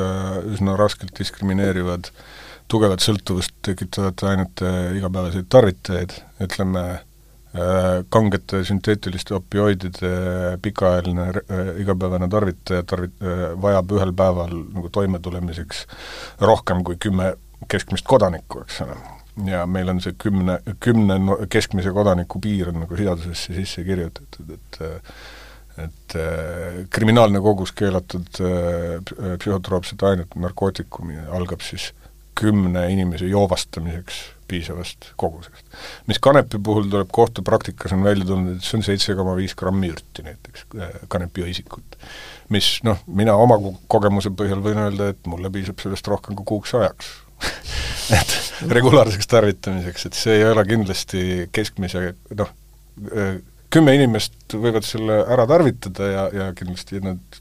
üsna 0.54 0.74
raskelt 0.78 1.14
diskrimineerivad 1.18 2.10
äh, 2.10 2.24
tugevat 2.70 3.02
sõltuvust 3.04 3.56
tekitavate 3.64 4.28
ainete 4.30 4.70
igapäevaseid 4.98 5.48
tarvitajaid, 5.52 6.14
ütleme 6.44 6.84
äh, 6.90 8.04
kangete 8.12 8.62
sünteetiliste 8.66 9.36
opioidide 9.36 10.12
pikaajaline 10.64 11.28
äh, 11.30 11.72
igapäevane 11.84 12.28
tarvitaja 12.32 12.86
tarvit-, 12.88 13.18
äh, 13.22 13.46
vajab 13.62 13.96
ühel 13.98 14.14
päeval 14.16 14.54
nagu 14.76 14.92
toimetulemiseks 14.92 15.84
rohkem 16.40 16.84
kui 16.86 16.98
kümme 17.00 17.34
keskmist 17.70 18.08
kodanikku, 18.08 18.64
eks 18.64 18.82
ole. 18.84 18.96
ja 19.50 19.64
meil 19.66 19.88
on 19.90 20.00
see 20.04 20.16
kümne, 20.20 20.58
kümne 20.84 21.18
keskmise 21.50 21.92
kodaniku 21.94 22.40
piir 22.40 22.70
on 22.70 22.84
nagu 22.84 22.96
seadusesse 22.96 23.56
sisse 23.56 23.84
kirjutatud, 23.86 24.56
et 24.56 24.80
et 24.84 25.02
äh, 25.78 26.84
kriminaalne 26.90 27.40
kogus 27.42 27.72
keelatud 27.72 28.40
äh, 28.40 29.36
psühhotroopset 29.38 30.02
ainet, 30.06 30.34
narkootikumi 30.38 31.18
algab 31.34 31.64
siis 31.66 31.92
kümne 32.34 32.88
inimese 32.90 33.26
joovastamiseks 33.30 34.22
piisavast 34.48 35.12
kogusest. 35.16 35.66
mis 36.06 36.18
kanepi 36.18 36.58
puhul 36.58 36.88
tuleb 36.90 37.08
kohtupraktikas, 37.12 37.92
on 37.92 38.04
välja 38.04 38.26
tulnud, 38.28 38.56
et 38.56 38.66
see 38.66 38.78
on 38.78 38.86
seitse 38.86 39.14
koma 39.16 39.36
viis 39.38 39.54
grammi 39.58 39.90
ürti 39.94 40.24
näiteks, 40.26 40.66
äh, 40.78 40.96
kanepiõisikut. 41.08 41.98
mis 42.54 42.78
noh, 42.84 43.00
mina 43.06 43.36
oma 43.40 43.58
kogemuse 43.88 44.30
põhjal 44.36 44.62
võin 44.64 44.82
öelda, 44.86 45.10
et 45.14 45.30
mulle 45.30 45.50
piisab 45.50 45.80
sellest 45.82 46.08
rohkem 46.10 46.36
kui 46.36 46.50
kuuks 46.54 46.74
ajaks 46.78 47.12
et 48.20 48.36
regulaarseks 48.70 49.26
tarvitamiseks, 49.30 50.06
et 50.06 50.18
see 50.18 50.38
ei 50.38 50.46
ole 50.50 50.64
kindlasti 50.68 51.24
keskmise 51.52 52.12
noh, 52.36 52.54
äh, 53.10 53.36
kümme 53.74 53.94
inimest 53.96 54.54
võivad 54.54 54.86
selle 54.86 55.22
ära 55.34 55.46
tarvitada 55.50 56.10
ja, 56.10 56.28
ja 56.32 56.52
kindlasti 56.56 57.02
nad 57.04 57.40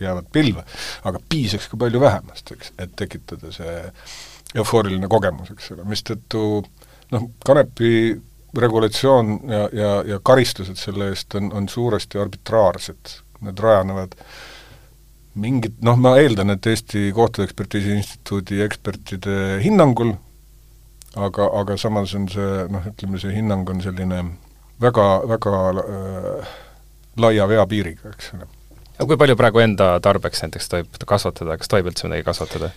jäävad 0.00 0.30
pilve, 0.34 0.64
aga 1.06 1.20
piisaks 1.30 1.68
ka 1.70 1.78
palju 1.78 2.00
vähemast, 2.02 2.50
eks, 2.54 2.72
et 2.82 2.94
tekitada 2.98 3.52
see 3.54 3.74
eufooriline 4.58 5.08
kogemus, 5.10 5.50
eks. 5.54 5.72
Ole, 5.74 5.86
mistõttu 5.88 6.42
noh, 7.14 7.28
kanepi 7.46 7.92
regulatsioon 8.58 9.38
ja, 9.50 9.62
ja, 9.74 9.92
ja 10.14 10.18
karistused 10.22 10.78
selle 10.78 11.10
eest 11.12 11.34
on, 11.38 11.50
on 11.54 11.68
suuresti 11.70 12.20
arbitraarsed, 12.22 13.16
need 13.44 13.62
rajanevad 13.62 14.14
mingid, 15.42 15.80
noh, 15.82 15.98
ma 15.98 16.14
eeldan, 16.20 16.54
et 16.54 16.66
Eesti 16.70 17.08
Kohtuekspertiisi 17.14 17.96
Instituudi 17.98 18.60
ekspertide 18.62 19.58
hinnangul, 19.64 20.14
aga, 21.18 21.48
aga 21.60 21.78
samas 21.80 22.14
on 22.18 22.28
see 22.30 22.66
noh, 22.70 22.86
ütleme 22.92 23.18
see 23.22 23.34
hinnang 23.34 23.70
on 23.70 23.82
selline 23.82 24.22
väga, 24.80 25.08
väga 25.28 25.56
äh, 25.70 26.52
laia 27.20 27.48
veapiiriga, 27.48 28.14
eks 28.14 28.34
ole 28.34 28.50
aga 28.94 29.08
kui 29.10 29.18
palju 29.18 29.36
praegu 29.38 29.62
enda 29.62 29.88
tarbeks 30.02 30.44
näiteks 30.44 30.70
tohib 30.70 30.98
kasvatada, 31.08 31.56
kas 31.58 31.70
tohib 31.70 31.90
üldse 31.90 32.06
midagi 32.06 32.26
kasvatada? 32.26 32.70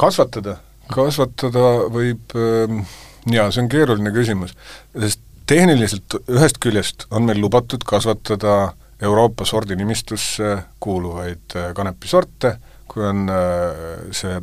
Kasvatada, 0.00 0.56
kasvatada 0.90 1.66
võib 1.94 2.34
ähm, 2.36 2.82
jaa, 3.30 3.48
see 3.54 3.62
on 3.64 3.70
keeruline 3.72 4.12
küsimus, 4.14 4.56
sest 4.98 5.22
tehniliselt 5.50 6.18
ühest 6.30 6.60
küljest 6.62 7.06
on 7.14 7.26
meil 7.28 7.40
lubatud 7.42 7.84
kasvatada 7.86 8.74
Euroopa 9.00 9.46
sordinimistusse 9.48 10.56
kuuluvaid 10.82 11.56
äh, 11.56 11.70
kanepisorte, 11.78 12.56
kui 12.90 13.06
on 13.06 13.30
äh, 13.32 14.10
see 14.14 14.34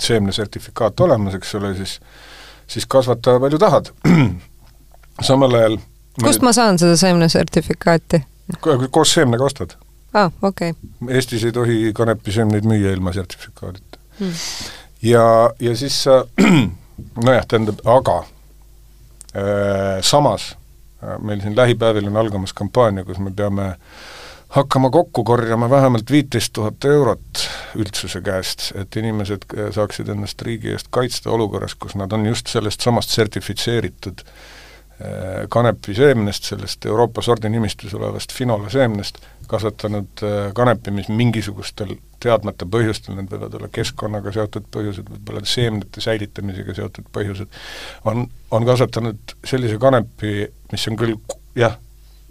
seemnesertifikaat 0.00 1.00
olemas, 1.04 1.36
eks 1.38 1.54
ole, 1.60 1.74
siis 1.78 1.98
siis 2.72 2.88
kasvata 2.88 3.36
palju 3.42 3.58
tahad. 3.60 3.92
samal 5.28 5.54
ajal 5.58 5.76
kust 6.20 6.42
ma 6.42 6.52
saan 6.52 6.78
seda 6.78 6.96
seemnesertifikaati? 6.96 8.22
koos 8.90 9.14
seemnega 9.14 9.44
ostad. 9.44 9.76
Aa 10.14 10.24
ah,, 10.24 10.32
okei. 10.42 10.70
Okay.. 10.70 11.14
Eestis 11.16 11.44
ei 11.44 11.52
tohi 11.52 11.92
kanepiseemneid 11.96 12.66
müüa 12.68 12.92
ilma 12.92 13.12
sertifikaadita. 13.12 13.98
Hmm.. 14.18 14.32
ja, 15.02 15.24
ja 15.60 15.76
siis 15.76 16.02
sa 16.04 16.24
nojah, 17.26 17.46
tähendab, 17.48 17.80
aga 17.88 18.18
äh, 18.18 20.02
samas 20.04 20.52
äh, 21.02 21.16
meil 21.18 21.40
siin 21.40 21.56
lähipäevil 21.56 22.10
on 22.10 22.16
algamas 22.20 22.52
kampaania, 22.52 23.04
kus 23.08 23.18
me 23.18 23.32
peame 23.36 23.72
hakkama 24.52 24.90
kokku 24.90 25.24
korjama 25.24 25.70
vähemalt 25.70 26.10
viiteist 26.10 26.52
tuhat 26.52 26.84
eurot 26.84 27.48
üldsuse 27.74 28.20
käest, 28.20 28.68
et 28.76 28.96
inimesed 29.00 29.48
äh, 29.56 29.72
saaksid 29.72 30.12
ennast 30.12 30.42
riigi 30.44 30.74
eest 30.76 30.92
kaitsta 30.92 31.32
olukorras, 31.32 31.74
kus 31.74 31.96
nad 31.96 32.12
on 32.12 32.26
just 32.26 32.52
sellest 32.52 32.84
samast 32.84 33.16
sertifitseeritud 33.16 34.20
äh, 34.20 34.34
kanepiseemnest, 35.48 36.44
sellest 36.44 36.86
Euroopa 36.86 37.22
sordinimistus 37.22 37.94
olevast 37.94 38.32
finola 38.32 38.70
seemnest, 38.70 39.18
kasvatanud 39.52 40.22
äh, 40.22 40.52
kanepi, 40.54 40.90
mis 40.94 41.08
mingisugustel 41.12 41.96
teadmata 42.22 42.66
põhjustel, 42.70 43.16
need 43.18 43.30
võivad 43.32 43.56
olla 43.58 43.68
keskkonnaga 43.72 44.32
seotud 44.34 44.68
põhjused, 44.74 45.08
võib-olla 45.10 45.42
seemnete 45.48 46.04
säilitamisega 46.04 46.76
seotud 46.78 47.08
põhjused, 47.14 47.62
on, 48.08 48.26
on 48.54 48.68
kasvatanud 48.68 49.36
sellise 49.48 49.78
kanepi, 49.82 50.46
mis 50.72 50.86
on 50.90 51.00
küll 51.00 51.16
jah, 51.58 51.78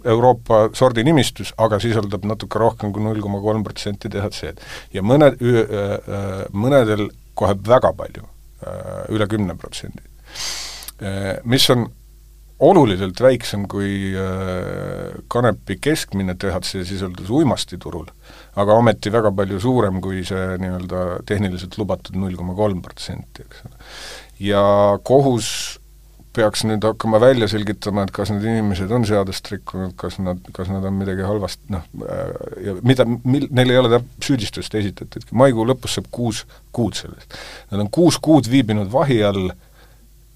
Euroopa 0.02 0.64
sordinimistus, 0.74 1.52
aga 1.62 1.78
sisaldab 1.78 2.24
natuke 2.26 2.58
rohkem 2.58 2.90
kui 2.94 3.04
null 3.04 3.20
koma 3.22 3.38
kolm 3.44 3.62
protsenti 3.62 4.10
DHC-d. 4.10 4.58
ja 4.96 5.04
mõned, 5.06 5.38
mõnedel 6.50 7.04
kohe 7.38 7.54
väga 7.68 7.92
palju, 8.00 8.26
üle 9.14 9.28
kümne 9.30 9.54
protsendi. 9.54 10.02
Mis 11.46 11.68
on 11.70 11.86
oluliselt 12.62 13.20
väiksem 13.20 13.66
kui 13.70 14.12
äh, 14.14 15.18
kanepi 15.32 15.78
keskmine 15.82 16.36
THC 16.38 16.84
sisaldus 16.86 17.30
uimastiturul, 17.34 18.06
aga 18.60 18.78
ometi 18.78 19.12
väga 19.12 19.32
palju 19.34 19.60
suurem 19.62 20.00
kui 20.04 20.22
see 20.26 20.56
nii-öelda 20.62 21.04
tehniliselt 21.28 21.78
lubatud 21.80 22.18
null 22.20 22.38
koma 22.38 22.54
kolm 22.58 22.82
protsenti, 22.84 23.46
eks 23.46 23.64
ole. 23.66 23.78
ja 24.52 24.64
kohus 25.02 25.52
peaks 26.32 26.62
nüüd 26.64 26.84
hakkama 26.86 27.20
välja 27.20 27.48
selgitama, 27.50 28.06
et 28.06 28.12
kas 28.14 28.30
need 28.32 28.46
inimesed 28.46 28.92
on 28.94 29.04
seadust 29.08 29.50
rikkunud, 29.52 29.92
kas 30.00 30.16
nad, 30.22 30.40
kas 30.56 30.70
nad 30.72 30.86
on 30.88 30.96
midagi 30.96 31.26
halvasti, 31.26 31.66
noh, 31.74 31.84
äh, 32.06 32.30
ja 32.68 32.76
mida, 32.86 33.06
mil-, 33.08 33.50
neil 33.52 33.74
ei 33.74 33.80
ole 33.82 34.00
süüdistust 34.22 34.78
esitatud, 34.78 35.26
maikuu 35.36 35.66
lõpus 35.68 35.98
saab 35.98 36.08
kuus 36.14 36.46
kuud 36.72 36.96
sellest. 36.96 37.36
Nad 37.74 37.84
on 37.84 37.92
kuus 37.92 38.20
kuud 38.22 38.48
viibinud 38.52 38.88
vahi 38.92 39.20
all 39.26 39.52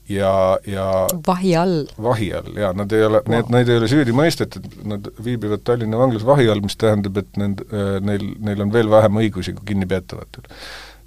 ja, 0.09 0.59
ja 0.67 0.87
vahi 1.27 1.57
all? 1.57 1.85
vahi 2.03 2.31
all, 2.35 2.51
jaa, 2.59 2.73
nad 2.77 2.93
ei 2.95 3.05
ole 3.07 3.21
wow., 3.23 3.35
need, 3.35 3.53
neid 3.55 3.71
ei 3.71 3.81
ole 3.81 3.91
süüdi 3.91 4.15
mõistetud, 4.17 4.67
nad 4.89 5.09
viibivad 5.23 5.65
Tallinna 5.67 6.01
vanglas 6.01 6.27
vahi 6.27 6.49
all, 6.53 6.63
mis 6.65 6.79
tähendab, 6.81 7.19
et 7.23 7.41
nend-, 7.41 7.65
äh, 7.71 7.97
neil, 8.05 8.29
neil 8.47 8.67
on 8.67 8.75
veel 8.75 8.91
vähem 8.93 9.23
õigusi 9.23 9.57
kui 9.57 9.73
kinnipeetavatel. 9.73 10.49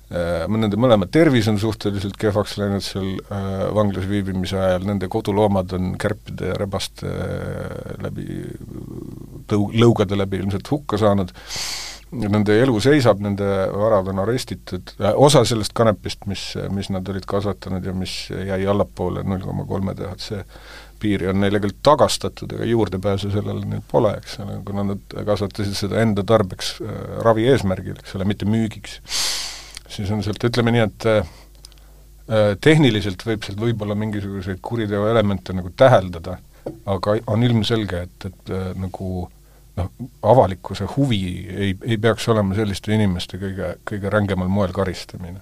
Äh, 0.09 0.45
nende 0.49 0.79
mõlema 0.81 1.07
tervis 1.11 1.47
on 1.51 1.59
suhteliselt 1.61 2.17
kehvaks 2.19 2.57
läinud 2.59 2.85
seal 2.85 3.11
äh, 3.29 3.67
vanglas 3.77 4.07
viibimise 4.09 4.59
ajal, 4.59 4.87
nende 4.89 5.11
koduloomad 5.11 5.75
on 5.77 5.93
kärpide 6.01 6.53
ja 6.53 6.57
rebaste 6.59 7.11
läbi, 8.03 8.41
tõu-, 9.51 9.69
lõugade 9.77 10.17
läbi 10.19 10.43
ilmselt 10.43 10.73
hukka 10.73 10.99
saanud 11.01 11.35
nende 12.11 12.55
elu 12.63 12.79
seisab, 12.81 13.19
nende 13.21 13.45
varad 13.73 14.09
on 14.09 14.21
arestitud, 14.23 14.95
äh, 14.99 15.13
osa 15.15 15.43
sellest 15.45 15.75
kanepist, 15.77 16.25
mis, 16.29 16.51
mis 16.73 16.89
nad 16.93 17.07
olid 17.11 17.25
kasvatanud 17.29 17.85
ja 17.85 17.93
mis 17.93 18.15
jäi 18.33 18.63
allapoole 18.67 19.23
null 19.27 19.43
koma 19.45 19.65
kolme 19.69 19.95
THC 19.97 20.43
piiri, 20.99 21.29
on 21.31 21.39
neile 21.43 21.61
küll 21.63 21.75
tagastatud, 21.85 22.51
ega 22.57 22.67
juurdepääsu 22.67 23.31
sellele 23.33 23.63
neil 23.67 23.83
pole, 23.91 24.15
eks 24.19 24.39
ole, 24.43 24.57
kuna 24.67 24.85
nad 24.91 25.17
kasvatasid 25.27 25.77
seda 25.77 26.01
enda 26.03 26.25
tarbeks 26.27 26.75
äh, 26.83 26.99
ravi 27.25 27.47
eesmärgil, 27.51 27.99
eks 28.01 28.17
ole, 28.17 28.27
mitte 28.29 28.49
müügiks. 28.49 28.99
siis 29.89 30.11
on 30.13 30.23
sealt, 30.25 30.43
ütleme 30.49 30.73
nii, 30.75 30.85
et 30.89 31.09
äh, 31.13 31.33
tehniliselt 32.61 33.25
võib 33.25 33.45
sealt 33.45 33.61
võib-olla 33.61 33.97
mingisuguseid 33.97 34.61
kuriteo 34.61 35.07
elemente 35.09 35.53
nagu 35.55 35.71
täheldada, 35.77 36.39
aga 36.89 37.19
on 37.31 37.43
ilmselge, 37.45 38.05
et, 38.09 38.31
et 38.31 38.55
äh, 38.55 38.71
nagu 38.77 39.27
noh, 39.79 39.91
avalikkuse 40.33 40.87
huvi 40.95 41.21
ei, 41.49 41.75
ei 41.85 41.99
peaks 42.01 42.27
olema 42.31 42.57
selliste 42.57 42.93
inimeste 42.95 43.39
kõige, 43.41 43.75
kõige 43.87 44.11
rängemal 44.13 44.51
moel 44.51 44.75
karistamine. 44.75 45.41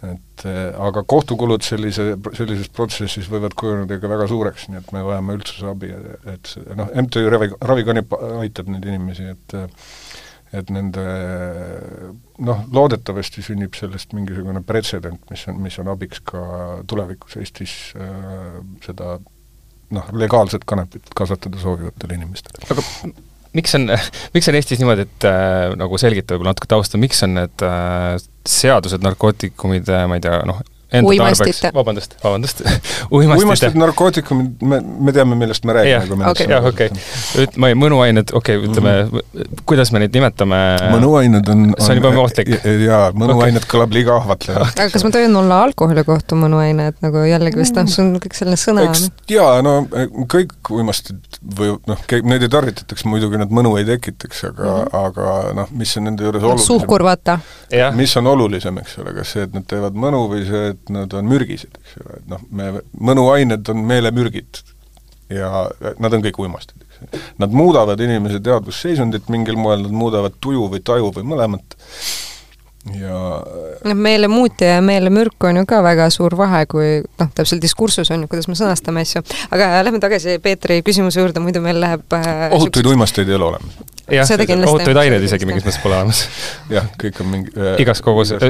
et 0.00 0.44
eh, 0.48 0.60
aga 0.80 1.02
kohtukulud 1.04 1.64
sellise, 1.66 2.14
sellises 2.32 2.70
protsessis 2.72 3.28
võivad 3.28 3.52
kujuneda 3.58 3.98
ikka 3.98 4.08
väga 4.08 4.30
suureks, 4.30 4.70
nii 4.70 4.80
et 4.80 4.94
me 4.96 5.02
vajame 5.04 5.36
üldsuse 5.36 5.68
abi, 5.68 5.92
et 6.32 6.54
noh, 6.78 6.88
MTÜ 7.04 7.26
Ravi, 7.28 7.50
Ravikanip 7.60 8.16
aitab 8.40 8.72
neid 8.72 8.88
inimesi, 8.88 9.28
et 9.34 9.58
et 10.50 10.70
nende 10.74 11.02
noh, 12.42 12.62
loodetavasti 12.74 13.44
sünnib 13.46 13.76
sellest 13.78 14.16
mingisugune 14.16 14.64
pretsedent, 14.66 15.22
mis 15.30 15.44
on, 15.46 15.60
mis 15.62 15.76
on 15.78 15.90
abiks 15.92 16.22
ka 16.26 16.40
tulevikus 16.90 17.36
Eestis 17.38 17.74
äh, 17.94 18.56
seda 18.82 19.18
noh, 19.94 20.10
legaalset 20.12 20.66
kanepit 20.66 21.12
kasvatada 21.16 21.60
soovivatele 21.62 22.18
inimestele. 22.18 22.66
aga 22.70 22.84
miks 23.56 23.74
on, 23.78 23.88
miks 24.34 24.50
on 24.50 24.58
Eestis 24.58 24.82
niimoodi, 24.82 25.06
et 25.08 25.28
äh, 25.28 25.70
nagu 25.78 26.00
selgita 26.00 26.34
võib-olla 26.34 26.54
natuke 26.54 26.70
tausta, 26.70 27.00
miks 27.00 27.22
on 27.26 27.36
need 27.38 27.66
äh, 27.66 28.16
seadused 28.48 29.04
narkootikumide, 29.04 30.04
ma 30.10 30.18
ei 30.18 30.24
tea, 30.24 30.42
noh, 30.48 30.62
enda 30.92 31.08
Uimastite. 31.08 31.52
tarbeks, 31.52 31.74
vabandust, 31.74 32.14
vabandust 32.24 32.62
uimastite 33.16 33.44
uimastid, 33.44 33.76
narkootikumid, 33.78 34.62
me, 34.62 34.80
me 34.80 35.14
teame, 35.14 35.36
millest 35.38 35.64
me 35.64 35.76
räägime. 35.76 36.24
jah, 36.24 36.30
okei, 36.30 36.46
jah, 36.50 36.66
okei. 36.66 36.90
üt-, 37.44 37.58
ma 37.60 37.70
ei, 37.70 37.76
mõnuained, 37.78 38.32
okei 38.34 38.58
okay,, 38.58 38.68
ütleme 38.68 38.94
mm, 39.04 39.22
-hmm. 39.22 39.62
kuidas 39.70 39.92
me 39.94 40.02
neid 40.02 40.16
nimetame 40.16 40.60
mõnuained 40.90 41.52
on, 41.54 41.66
see 41.78 41.94
on 41.94 42.02
juba 42.02 42.12
ohtlik. 42.24 42.50
jaa, 42.86 43.02
mõnuained 43.14 43.62
okay. 43.62 43.70
kõlab 43.74 43.94
liiga 43.94 44.16
ahvatlevalt. 44.18 44.74
aga 44.74 44.94
kas 44.94 45.06
ma 45.06 45.12
tohin 45.14 45.36
olla 45.42 45.62
alkoholi 45.68 46.04
kohta 46.08 46.38
mõnuaine, 46.38 46.90
et 46.90 47.06
nagu 47.06 47.22
jällegi 47.28 47.62
vist 47.62 47.78
noh, 47.78 47.90
see 47.90 48.04
on 48.04 48.12
kõik 48.22 48.38
selline 48.38 48.58
sõna. 48.60 48.88
eks 48.90 49.06
jaa, 49.30 49.60
no 49.66 49.76
kõik 50.30 50.74
uimastid 50.74 51.40
või 51.56 51.76
noh, 51.86 52.02
neid 52.26 52.46
ei 52.46 52.52
tarvitatakse, 52.52 53.08
muidugi 53.10 53.38
nad 53.40 53.54
mõnu 53.54 53.76
ei 53.78 53.86
tekitaks, 53.88 54.44
aga 54.50 54.66
mm, 54.66 54.82
-hmm. 54.90 55.06
aga 55.06 55.54
noh, 55.62 55.70
mis 55.70 55.96
on 55.96 56.08
nende 56.10 56.26
juures 56.26 56.42
olulisem 56.42 56.66
suhkur, 56.66 57.06
vaata. 57.06 57.38
mis 57.94 58.16
on 58.18 58.26
olulisem, 58.34 58.82
eks 58.82 58.98
ole, 58.98 59.14
kas 59.20 59.36
see, 59.36 59.46
et 59.46 59.54
nad 59.54 59.66
teevad 59.70 59.94
mõnu 59.94 60.26
või 60.30 60.44
see, 60.48 60.74
et 60.74 60.79
nad 60.88 61.12
on 61.14 61.28
mürgised, 61.28 61.76
eks 61.82 61.96
ole, 62.00 62.20
et 62.20 62.30
noh, 62.30 62.44
me, 62.50 62.70
mõnuained 63.10 63.68
on 63.72 63.84
meelemürgid 63.90 64.62
ja 65.30 65.66
nad 66.02 66.16
on 66.16 66.24
kõik 66.24 66.40
uimastid, 66.42 66.80
eks. 66.86 67.28
Nad 67.40 67.54
muudavad 67.56 68.00
inimese 68.04 68.42
teadvusseisundit 68.44 69.30
mingil 69.32 69.56
moel, 69.60 69.86
nad 69.86 69.94
muudavad 69.94 70.34
tuju 70.42 70.66
või 70.72 70.82
taju 70.84 71.12
või 71.16 71.28
mõlemat 71.34 71.76
ja 72.88 73.16
noh, 73.84 73.94
meelemuutja 73.94 74.76
ja 74.76 74.80
meelemürk 74.84 75.44
on 75.44 75.60
ju 75.60 75.66
ka 75.68 75.82
väga 75.84 76.08
suur 76.12 76.32
vahe, 76.38 76.64
kui 76.70 77.02
noh, 77.04 77.30
täpselt 77.36 77.60
diskursus 77.62 78.10
on 78.14 78.24
ju, 78.24 78.30
kuidas 78.30 78.48
me 78.48 78.56
sõnastame 78.56 79.04
asju. 79.04 79.22
aga 79.52 79.82
lähme 79.84 80.00
tagasi 80.00 80.38
Peetri 80.42 80.80
küsimuse 80.86 81.20
juurde, 81.20 81.42
muidu 81.44 81.60
meil 81.64 81.80
läheb 81.82 82.16
äh, 82.16 82.48
ohutuid 82.56 82.88
uimasteid 82.92 83.28
ei 83.28 83.36
ole 83.36 83.50
olemas. 83.52 83.76
jah, 84.08 84.32
ohutuid 84.64 85.02
aineid 85.04 85.28
isegi 85.28 85.48
mingis 85.48 85.66
mõttes 85.66 85.82
pole 85.82 85.98
olemas. 85.98 86.24
jah, 86.72 86.88
kõik 87.00 87.20
on 87.20 87.32
mingi 87.34 87.54
äh, 87.56 87.76
igas 87.84 88.00
koguses 88.04 88.48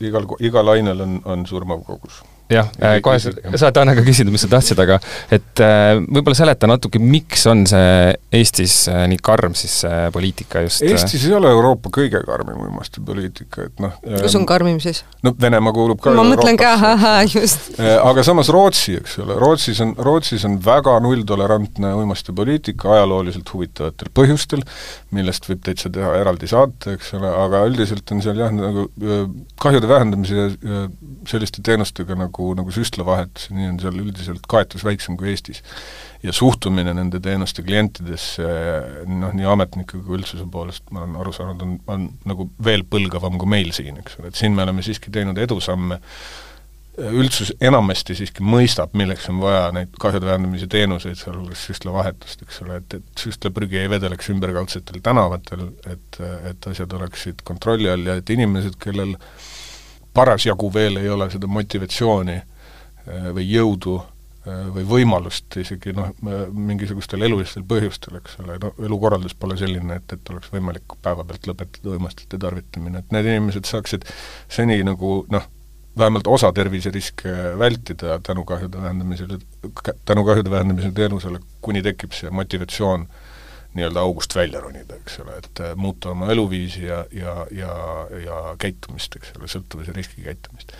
igal, 0.00 0.26
igal 0.40 0.68
ainel 0.74 1.00
on, 1.00 1.20
on 1.24 1.46
surmav 1.46 1.84
kogus 1.86 2.22
jah, 2.50 2.70
äh, 2.82 2.98
kohe 3.04 3.18
sa, 3.22 3.32
saad 3.62 3.78
Anna 3.80 3.94
ka 3.96 4.02
küsida, 4.04 4.32
mis 4.32 4.42
sa 4.44 4.50
tahtsid, 4.50 4.80
aga 4.82 4.98
et 5.32 5.62
äh, 5.62 6.00
võib-olla 6.02 6.36
seleta 6.38 6.68
natuke, 6.70 7.00
miks 7.02 7.46
on 7.50 7.62
see 7.70 8.10
Eestis 8.40 8.74
äh, 8.90 9.04
nii 9.10 9.20
karm 9.24 9.54
siis 9.58 9.80
see 9.84 10.00
poliitika 10.14 10.64
just? 10.64 10.82
Eestis 10.86 11.26
ei 11.28 11.36
ole 11.36 11.52
Euroopa 11.54 11.92
kõige 11.94 12.22
karmim 12.26 12.58
uimastipoliitika, 12.66 13.68
et 13.70 13.82
noh 13.84 13.94
kus 14.10 14.36
on 14.38 14.46
karmim 14.50 14.80
siis? 14.82 15.04
no 15.26 15.34
Venemaa 15.40 15.74
kuulub 15.76 16.02
ka 16.02 16.14
ma 16.16 16.26
mõtlen 16.26 16.58
ka, 16.60 16.72
ahah, 16.76 17.20
just. 17.30 17.70
aga 17.78 18.24
samas 18.26 18.50
Rootsi, 18.52 18.96
eks 19.00 19.20
ole, 19.22 19.38
Rootsis 19.40 19.82
on, 19.84 19.94
Rootsis 19.98 20.46
on 20.48 20.58
väga 20.64 20.96
nulltolerantne 21.04 21.94
uimastipoliitika 22.00 22.96
ajalooliselt 22.96 23.54
huvitavatel 23.54 24.10
põhjustel, 24.16 24.64
millest 25.14 25.46
võib 25.48 25.62
täitsa 25.66 25.92
teha 25.92 26.16
eraldi 26.18 26.50
saate, 26.50 26.96
eks 26.98 27.14
ole, 27.18 27.30
aga 27.30 27.62
üldiselt 27.70 28.10
on 28.14 28.24
seal 28.24 28.42
jah, 28.42 28.52
nagu 28.54 28.88
kahjude 29.60 29.88
vähendamise 29.90 30.36
ja 30.40 30.84
selliste 31.28 31.62
teenustega 31.64 32.16
nagu 32.18 32.39
nagu, 32.40 32.54
nagu 32.58 32.74
süstlavahetus, 32.74 33.50
nii 33.54 33.70
on 33.70 33.78
seal 33.82 34.00
üldiselt 34.00 34.46
kaetus 34.50 34.84
väiksem 34.86 35.16
kui 35.20 35.30
Eestis. 35.32 35.62
ja 36.22 36.32
suhtumine 36.36 36.92
nende 36.94 37.20
teenuste 37.20 37.62
klientidesse 37.64 38.44
noh, 39.08 39.32
nii 39.32 39.46
ametnike 39.48 40.00
kui 40.00 40.18
üldsuse 40.18 40.44
poolest, 40.52 40.84
ma 40.90 41.04
olen 41.04 41.16
aru 41.20 41.32
saanud, 41.32 41.62
on, 41.64 41.78
on 41.88 42.06
nagu 42.28 42.50
veel 42.64 42.84
põlgavam 42.84 43.38
kui 43.40 43.48
meil 43.48 43.72
siin, 43.72 44.00
eks 44.02 44.18
ole, 44.20 44.28
et 44.28 44.36
siin 44.36 44.56
me 44.56 44.66
oleme 44.66 44.84
siiski 44.84 45.12
teinud 45.12 45.40
edusamme, 45.40 46.00
üldsus 47.00 47.54
enamasti 47.64 48.16
siiski 48.18 48.44
mõistab, 48.44 48.92
milleks 48.98 49.30
on 49.32 49.38
vaja 49.40 49.70
neid 49.72 49.94
kahjude 50.02 50.28
vähendamise 50.28 50.68
teenuseid, 50.68 51.16
sealhulgas 51.16 51.62
süstlavahetust, 51.70 52.42
eks 52.44 52.60
ole, 52.66 52.82
et, 52.82 52.98
et 52.98 53.24
süstlaprügi 53.24 53.80
ei 53.80 53.88
vedeleks 53.88 54.28
ümberkaudsetel 54.34 55.00
tänavatel, 55.06 55.70
et, 55.88 56.20
et 56.50 56.68
asjad 56.68 56.92
oleksid 56.98 57.40
kontrolli 57.48 57.88
all 57.88 58.04
ja 58.10 58.18
et 58.20 58.34
inimesed, 58.36 58.76
kellel 58.82 59.16
äh, 59.16 59.48
parasjagu 60.14 60.70
veel 60.74 60.96
ei 61.00 61.08
ole 61.08 61.30
seda 61.30 61.50
motivatsiooni 61.50 62.38
äh, 62.38 63.28
või 63.36 63.46
jõudu 63.50 63.96
äh, 64.00 64.66
või 64.74 64.86
võimalust 64.94 65.56
isegi 65.60 65.94
noh, 65.96 66.10
mingisugustel 66.52 67.22
elulistel 67.28 67.64
põhjustel, 67.68 68.18
eks 68.20 68.40
ole, 68.42 68.58
no 68.62 68.72
elukorraldus 68.78 69.36
pole 69.38 69.58
selline, 69.60 70.00
et, 70.00 70.16
et 70.16 70.34
oleks 70.34 70.52
võimalik 70.54 70.98
päevapealt 71.02 71.48
lõpetada 71.50 71.94
uimastite 71.94 72.40
tarvitamine, 72.40 73.04
et 73.04 73.16
need 73.16 73.32
inimesed 73.32 73.70
saaksid 73.70 74.06
seni 74.48 74.80
nagu 74.86 75.22
noh, 75.30 75.48
vähemalt 75.98 76.28
osa 76.30 76.52
terviseriske 76.54 77.56
vältida 77.58 78.20
tänu 78.22 78.44
kahjude 78.46 78.82
vähendamisele, 78.82 79.40
tänu 80.06 80.24
kahjude 80.24 80.50
vähendamise 80.50 80.92
teenusele, 80.94 81.42
kuni 81.60 81.82
tekib 81.82 82.14
see 82.14 82.30
motivatsioon 82.30 83.08
äh, 83.08 83.26
nii-öelda 83.74 84.00
august 84.00 84.34
välja 84.34 84.60
ronida, 84.60 84.96
eks 84.98 85.20
ole, 85.22 85.36
et 85.38 85.62
äh, 85.62 85.76
muuta 85.76 86.10
oma 86.10 86.30
eluviisi 86.32 86.84
ja, 86.84 87.04
ja, 87.14 87.46
ja, 87.54 87.74
ja 88.24 88.40
käitumist, 88.58 89.14
eks 89.16 89.32
ole, 89.38 89.50
sõltuvuse 89.50 89.94
riskikäitumist. 89.94 90.74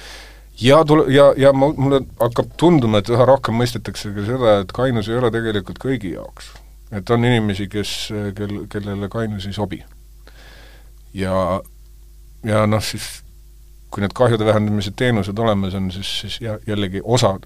ja 0.60 0.80
tule-, 0.84 1.06
ja, 1.14 1.30
ja 1.36 1.52
ma, 1.52 1.70
mulle 1.76 2.02
hakkab 2.20 2.56
tunduma, 2.58 2.98
et 2.98 3.12
üha 3.12 3.26
rohkem 3.28 3.54
mõistetakse 3.60 4.10
ka 4.16 4.26
seda, 4.26 4.56
et 4.64 4.74
kainus 4.74 5.10
ei 5.10 5.20
ole 5.20 5.30
tegelikult 5.34 5.78
kõigi 5.82 6.16
jaoks. 6.16 6.50
et 6.90 7.10
on 7.10 7.24
inimesi, 7.24 7.68
kes, 7.70 7.94
kel, 8.36 8.64
kellele 8.72 9.08
kainus 9.08 9.46
ei 9.46 9.54
sobi. 9.54 9.84
ja, 11.14 11.60
ja 12.44 12.66
noh, 12.66 12.82
siis 12.82 13.20
kui 13.90 14.02
need 14.02 14.14
kahjude 14.14 14.46
vähendamise 14.46 14.90
teenused 14.96 15.38
olemas 15.38 15.74
on, 15.78 15.90
siis, 15.94 16.10
siis 16.20 16.40
ja 16.42 16.58
jällegi 16.66 17.02
osa 17.04 17.36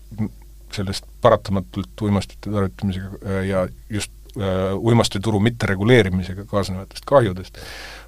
sellest 0.72 1.06
paratamatult 1.22 2.02
uimastite 2.02 2.50
tarvitamisega 2.50 3.40
ja 3.46 3.68
just 3.88 4.12
uimastituru 4.34 5.40
mittereguleerimisega 5.40 6.44
kaasnevatest 6.50 7.06
kahjudest, 7.06 7.58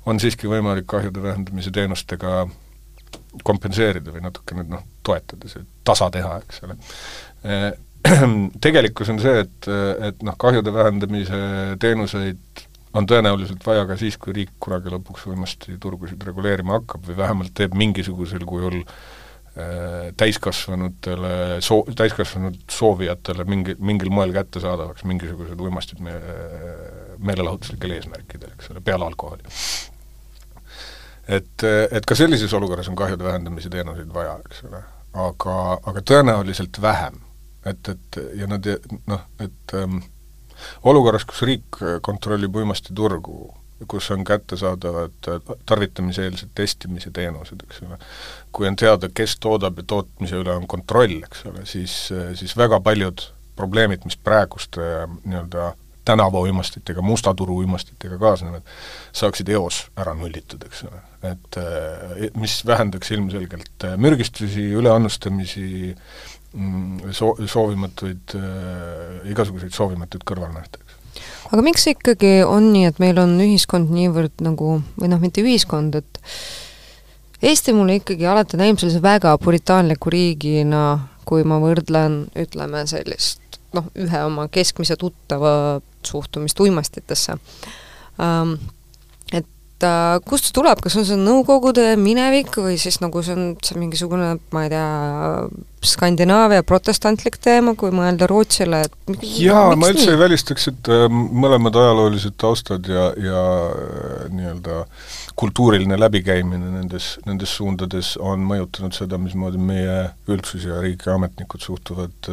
on 0.07 0.21
siiski 0.23 0.51
võimalik 0.51 0.87
kahjude 0.91 1.23
vähendamise 1.23 1.71
teenustega 1.75 2.47
kompenseerida 3.47 4.15
või 4.15 4.25
natukene 4.25 4.65
noh, 4.71 4.85
toetada, 5.07 5.49
see 5.51 5.65
tasa 5.87 6.09
teha, 6.15 6.39
eks 6.43 6.63
ole. 6.67 6.79
Äh, 7.47 7.69
tegelikkus 8.65 9.11
on 9.13 9.21
see, 9.23 9.43
et, 9.45 9.69
et 10.09 10.25
noh, 10.27 10.39
kahjude 10.39 10.73
vähendamise 10.75 11.39
teenuseid 11.83 12.65
on 12.97 13.07
tõenäoliselt 13.07 13.67
vaja 13.67 13.85
ka 13.89 13.99
siis, 14.01 14.17
kui 14.17 14.33
riik 14.37 14.55
kunagi 14.63 14.93
lõpuks 14.93 15.27
uimastiturgusid 15.29 16.23
reguleerima 16.25 16.79
hakkab 16.79 17.05
või 17.09 17.19
vähemalt 17.19 17.53
teeb 17.59 17.75
mingisugusel 17.77 18.47
kujul 18.49 18.79
äh, 18.81 18.95
Äh, 18.95 19.26
täiskasvanutele 20.17 21.61
soo-, 21.65 21.87
täiskasvanud 21.97 22.59
soovijatele 22.71 23.45
mingi, 23.49 23.77
mingil 23.79 24.11
moel 24.13 24.35
kättesaadavaks 24.37 25.05
mingisugused 25.09 25.61
uimastid 25.61 26.03
me-, 26.05 26.19
meelelahutuslikel 27.19 27.97
eesmärkidel, 27.97 28.53
eks 28.57 28.71
ole, 28.75 28.83
peale 28.85 29.07
alkoholi. 29.09 29.43
et, 31.39 31.65
et 31.91 32.07
ka 32.07 32.19
sellises 32.19 32.53
olukorras 32.55 32.89
on 32.93 32.99
kahjude 32.99 33.25
vähendamise 33.25 33.73
teenuseid 33.73 34.13
vaja, 34.15 34.37
eks 34.45 34.65
ole, 34.69 34.83
aga, 35.27 35.57
aga 35.93 36.05
tõenäoliselt 36.13 36.81
vähem. 36.83 37.21
et, 37.65 37.89
et 37.89 38.21
ja 38.39 38.47
nad 38.47 38.69
noh, 39.07 39.25
et 39.41 39.75
ähm, 39.75 40.03
olukorras, 40.85 41.25
kus 41.25 41.43
riik 41.49 41.81
kontrollib 42.03 42.57
uimastiturgu, 42.57 43.55
kus 43.89 44.11
on 44.11 44.25
kättesaadavad 44.25 45.13
tarvitamiseelsed 45.67 46.49
testimise 46.55 47.11
teenused, 47.13 47.61
eks 47.67 47.83
ole. 47.87 47.99
kui 48.53 48.69
on 48.69 48.77
teada, 48.77 49.09
kes 49.15 49.37
toodab 49.41 49.79
ja 49.79 49.85
tootmise 49.87 50.39
üle 50.41 50.55
on 50.57 50.67
kontroll, 50.67 51.19
eks 51.27 51.45
ole, 51.51 51.67
siis, 51.69 51.97
siis 52.35 52.57
väga 52.57 52.81
paljud 52.81 53.27
probleemid, 53.57 54.05
mis 54.05 54.17
praeguste 54.17 54.81
nii-öelda 55.25 55.75
tänavauimastitega, 56.07 57.03
musta 57.03 57.35
turu 57.35 57.59
uimastitega 57.65 58.19
kaasnevad, 58.19 58.65
saaksid 59.17 59.49
eos 59.53 59.83
ära 59.99 60.15
nullitud, 60.15 60.63
eks 60.69 60.85
ole. 60.87 61.03
et 61.27 61.59
mis 62.39 62.61
vähendaks 62.67 63.11
ilmselgelt 63.11 63.87
mürgistusi, 63.99 64.69
üleannustamisi, 64.79 65.97
mm, 66.53 67.11
soo-, 67.11 67.37
soovimatuid, 67.51 68.37
igasuguseid 69.33 69.75
soovimatuid 69.75 70.23
kõrvalnähte 70.29 70.86
aga 71.51 71.65
miks 71.65 71.87
ikkagi 71.93 72.39
on 72.47 72.71
nii, 72.75 72.87
et 72.91 73.01
meil 73.03 73.19
on 73.23 73.35
ühiskond 73.43 73.93
niivõrd 73.95 74.45
nagu, 74.45 74.81
või 75.01 75.11
noh, 75.13 75.23
mitte 75.23 75.45
ühiskond, 75.45 75.99
et 76.01 76.23
Eesti 77.47 77.75
mulle 77.77 77.99
ikkagi 77.99 78.25
alati 78.27 78.57
näib 78.57 78.79
sellise 78.81 79.03
väga 79.05 79.35
puritaanliku 79.39 80.09
riigina, 80.11 80.85
kui 81.29 81.45
ma 81.45 81.59
võrdlen, 81.61 82.23
ütleme, 82.39 82.87
sellist 82.89 83.61
noh, 83.77 83.91
ühe 83.99 84.23
oma 84.25 84.47
keskmise 84.53 84.97
tuttava 85.01 85.83
suhtumist 86.07 86.61
uimastitesse 86.65 87.37
um,. 87.37 88.57
Et 89.77 89.85
äh, 89.85 90.17
kust 90.25 90.49
see 90.49 90.55
tuleb, 90.57 90.81
kas 90.81 90.95
on 90.97 91.05
see 91.05 91.19
Nõukogude 91.21 91.99
minevik 92.01 92.55
või 92.57 92.79
siis 92.81 92.97
nagu 93.03 93.21
see 93.21 93.35
on 93.37 93.49
see 93.61 93.77
mingisugune, 93.77 94.31
ma 94.57 94.63
ei 94.65 94.71
tea, 94.73 94.87
Skandinaavia 95.87 96.65
protestantlik 96.67 97.37
teema, 97.45 97.75
kui 97.79 97.93
mõelda 97.95 98.27
Rootsile, 98.27 98.81
et 98.89 99.27
jaa, 99.37 99.77
ma 99.77 99.91
üldse 99.93 100.09
nii? 100.09 100.15
ei 100.17 100.23
välistaks, 100.23 100.71
et 100.73 100.91
äh, 100.91 101.05
mõlemad 101.13 101.77
ajaloolised 101.77 102.39
taustad 102.41 102.89
ja, 102.89 103.11
ja 103.21 103.45
äh, 103.69 104.27
nii-öelda 104.33 104.81
kultuuriline 105.37 106.01
läbikäimine 106.01 106.73
nendes, 106.79 107.13
nendes 107.29 107.53
suundades 107.61 108.15
on 108.17 108.49
mõjutanud 108.49 108.97
seda, 108.97 109.21
mismoodi 109.21 109.61
meie 109.61 109.99
üldsus 110.33 110.65
ja 110.65 110.81
riigiametnikud 110.81 111.69
suhtuvad 111.69 112.33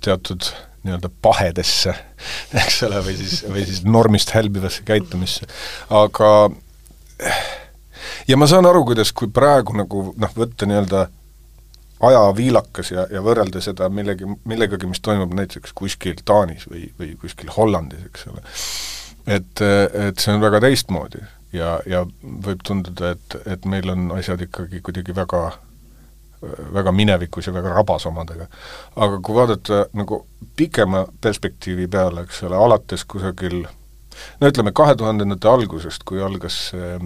teatud 0.00 0.48
nii-öelda 0.84 1.10
pahedesse, 1.24 1.94
eks 2.64 2.82
ole, 2.88 3.02
või 3.06 3.16
siis, 3.18 3.42
või 3.48 3.66
siis 3.66 3.82
normist 3.88 4.34
hälbivasse 4.36 4.84
käitumisse. 4.86 5.48
aga 5.90 6.30
ja 8.28 8.38
ma 8.40 8.48
saan 8.50 8.66
aru, 8.68 8.84
kuidas, 8.90 9.12
kui 9.12 9.30
praegu 9.32 9.76
nagu 9.76 10.06
noh, 10.16 10.34
võtta 10.36 10.68
nii-öelda 10.68 11.06
ajaviilakas 12.04 12.90
ja, 12.92 13.06
ja 13.12 13.22
võrrelda 13.24 13.62
seda 13.64 13.88
millegi, 13.88 14.28
millegagi, 14.44 14.88
mis 14.90 15.00
toimub 15.04 15.32
näiteks 15.36 15.72
kuskil 15.76 16.18
Taanis 16.24 16.66
või, 16.70 16.88
või 16.98 17.14
kuskil 17.20 17.52
Hollandis, 17.54 18.04
eks 18.10 18.26
ole, 18.32 18.44
et, 19.38 19.64
et 19.64 20.20
see 20.20 20.34
on 20.34 20.42
väga 20.42 20.60
teistmoodi 20.64 21.22
ja, 21.54 21.78
ja 21.88 22.02
võib 22.22 22.64
tunduda, 22.66 23.14
et, 23.14 23.38
et 23.56 23.68
meil 23.70 23.88
on 23.94 24.10
asjad 24.18 24.42
ikkagi 24.44 24.82
kuidagi 24.84 25.16
väga 25.16 25.46
väga 26.74 26.92
minevikus 26.92 27.46
ja 27.46 27.52
väga 27.54 27.72
rabas 27.74 28.06
omadega. 28.06 28.46
aga 28.96 29.20
kui 29.20 29.34
vaadata 29.34 29.86
nagu 29.92 30.26
pikema 30.56 31.06
perspektiivi 31.20 31.88
peale, 31.88 32.20
eks 32.26 32.42
ole, 32.42 32.56
alates 32.56 33.04
kusagil 33.04 33.64
no 34.40 34.50
ütleme, 34.50 34.72
kahe 34.76 34.94
tuhandendate 34.98 35.48
algusest, 35.50 36.04
kui 36.08 36.22
algas 36.22 36.56
see 36.70 36.94
äh, 36.94 37.02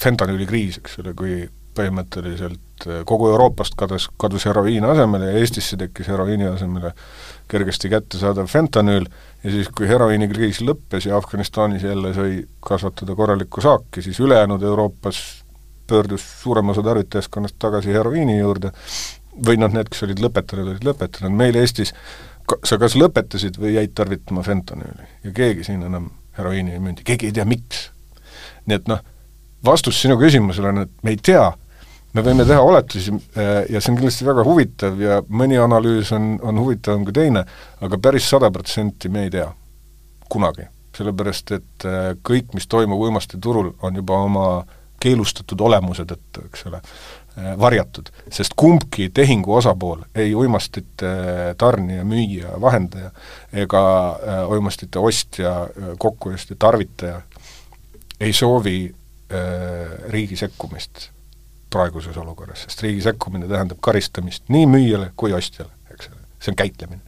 fentanüülikriis, 0.00 0.80
eks 0.80 0.98
ole, 1.02 1.14
kui 1.14 1.48
põhimõtteliselt 1.76 2.86
äh, 2.86 3.02
kogu 3.08 3.30
Euroopast 3.30 3.76
kadus, 3.78 4.08
kadus 4.20 4.46
heroiin 4.48 4.84
asemele 4.88 5.30
ja 5.30 5.42
Eestisse 5.42 5.78
tekkis 5.80 6.08
heroiini 6.10 6.48
asemele 6.50 6.92
kergesti 7.50 7.90
kättesaadav 7.92 8.46
fentanüül 8.50 9.06
ja 9.44 9.52
siis, 9.52 9.70
kui 9.74 9.88
heroiinikriis 9.88 10.62
lõppes 10.66 11.06
ja 11.08 11.16
Afganistanis 11.18 11.86
jälle 11.86 12.14
sai 12.14 12.42
kasvatada 12.66 13.14
korralikku 13.16 13.62
saaki, 13.64 14.02
siis 14.02 14.20
ülejäänud 14.20 14.62
Euroopas 14.62 15.22
pöördus 15.90 16.24
suurem 16.42 16.70
osa 16.72 16.84
tarvitajaskonnast 16.86 17.58
tagasi 17.58 17.92
heroiini 17.94 18.38
juurde, 18.38 18.70
või 19.46 19.60
noh, 19.60 19.70
need, 19.72 19.90
kes 19.90 20.04
olid 20.06 20.20
lõpetanud, 20.22 20.74
olid 20.74 20.86
lõpetanud, 20.86 21.36
meil 21.36 21.58
Eestis 21.60 21.94
sa 22.66 22.78
kas 22.80 22.96
lõpetasid 22.98 23.58
või 23.60 23.76
jäid 23.76 23.94
tarvitama 23.94 24.42
fentanüüli 24.42 25.08
ja 25.24 25.32
keegi 25.34 25.66
siin 25.68 25.84
enam 25.86 26.10
heroiini 26.38 26.74
ei 26.74 26.82
müünud 26.82 27.02
ja 27.02 27.10
keegi 27.12 27.30
ei 27.30 27.36
tea, 27.36 27.46
miks. 27.46 27.88
nii 28.66 28.78
et 28.80 28.90
noh, 28.90 29.02
vastus 29.66 30.00
sinu 30.02 30.16
küsimusele 30.20 30.72
on, 30.72 30.82
et 30.84 31.04
me 31.06 31.14
ei 31.14 31.20
tea, 31.30 31.44
me 32.16 32.24
võime 32.26 32.46
teha 32.48 32.62
oletusi 32.64 33.14
äh, 33.14 33.52
ja 33.70 33.80
see 33.80 33.92
on 33.92 34.00
kindlasti 34.00 34.26
väga 34.26 34.44
huvitav 34.46 34.98
ja 35.00 35.20
mõni 35.28 35.60
analüüs 35.62 36.10
on, 36.16 36.34
on 36.42 36.60
huvitavam 36.62 37.06
kui 37.06 37.16
teine, 37.16 37.44
aga 37.80 38.02
päris 38.02 38.28
sada 38.30 38.50
protsenti 38.50 39.08
me 39.12 39.28
ei 39.28 39.32
tea, 39.38 39.48
kunagi. 40.30 40.68
sellepärast, 40.96 41.52
et 41.54 41.86
äh, 41.86 42.12
kõik, 42.26 42.50
mis 42.54 42.66
toimub 42.66 43.00
uimastiturul, 43.06 43.72
on 43.86 43.96
juba 43.96 44.18
oma 44.26 44.46
äh, 44.58 44.79
keelustatud 45.00 45.60
olemuse 45.60 46.04
tõttu, 46.08 46.44
eks 46.48 46.66
ole, 46.68 46.80
äh, 47.38 47.52
varjatud, 47.58 48.10
sest 48.32 48.54
kumbki 48.58 49.08
tehingu 49.14 49.54
osapool, 49.56 50.04
ei 50.14 50.34
uimastite 50.36 51.12
tarnija, 51.58 52.04
müüja, 52.08 52.54
vahendaja 52.60 53.10
ega 53.64 53.82
äh, 54.10 54.42
uimastite 54.50 55.02
ostja, 55.02 55.54
äh, 55.64 55.94
kokkuostja, 55.98 56.56
tarvitaja 56.58 57.20
ei 58.20 58.32
soovi 58.36 58.94
riigi 60.10 60.34
sekkumist 60.36 61.04
praeguses 61.70 62.16
olukorras, 62.18 62.64
sest 62.64 62.80
riigi 62.82 63.04
sekkumine 63.04 63.46
tähendab 63.48 63.78
karistamist 63.80 64.48
nii 64.50 64.64
müüjale 64.66 65.12
kui 65.16 65.30
ostjale, 65.32 65.70
eks 65.94 66.08
ole, 66.10 66.18
see 66.42 66.50
on 66.50 66.56
käitlemine. 66.58 66.98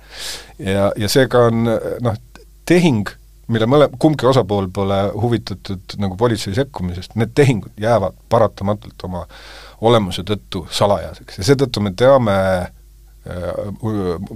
ja, 0.63 0.93
ja 0.97 1.09
seega 1.11 1.43
on 1.51 1.67
noh, 1.67 2.21
tehing 2.71 3.11
mille 3.53 3.69
mõle-, 3.71 3.89
kumbki 4.03 4.29
osapool 4.29 4.69
pole 4.75 4.99
huvitatud 5.15 5.97
nagu 6.03 6.17
politsei 6.21 6.55
sekkumisest, 6.57 7.17
need 7.21 7.35
tehingud 7.39 7.77
jäävad 7.81 8.17
paratamatult 8.33 9.09
oma 9.09 9.27
olemuse 9.83 10.25
tõttu 10.27 10.67
salajaseks. 10.71 11.41
Ja 11.41 11.51
seetõttu 11.51 11.83
me 11.85 11.93
teame 11.99 12.37
äh, 12.63 12.73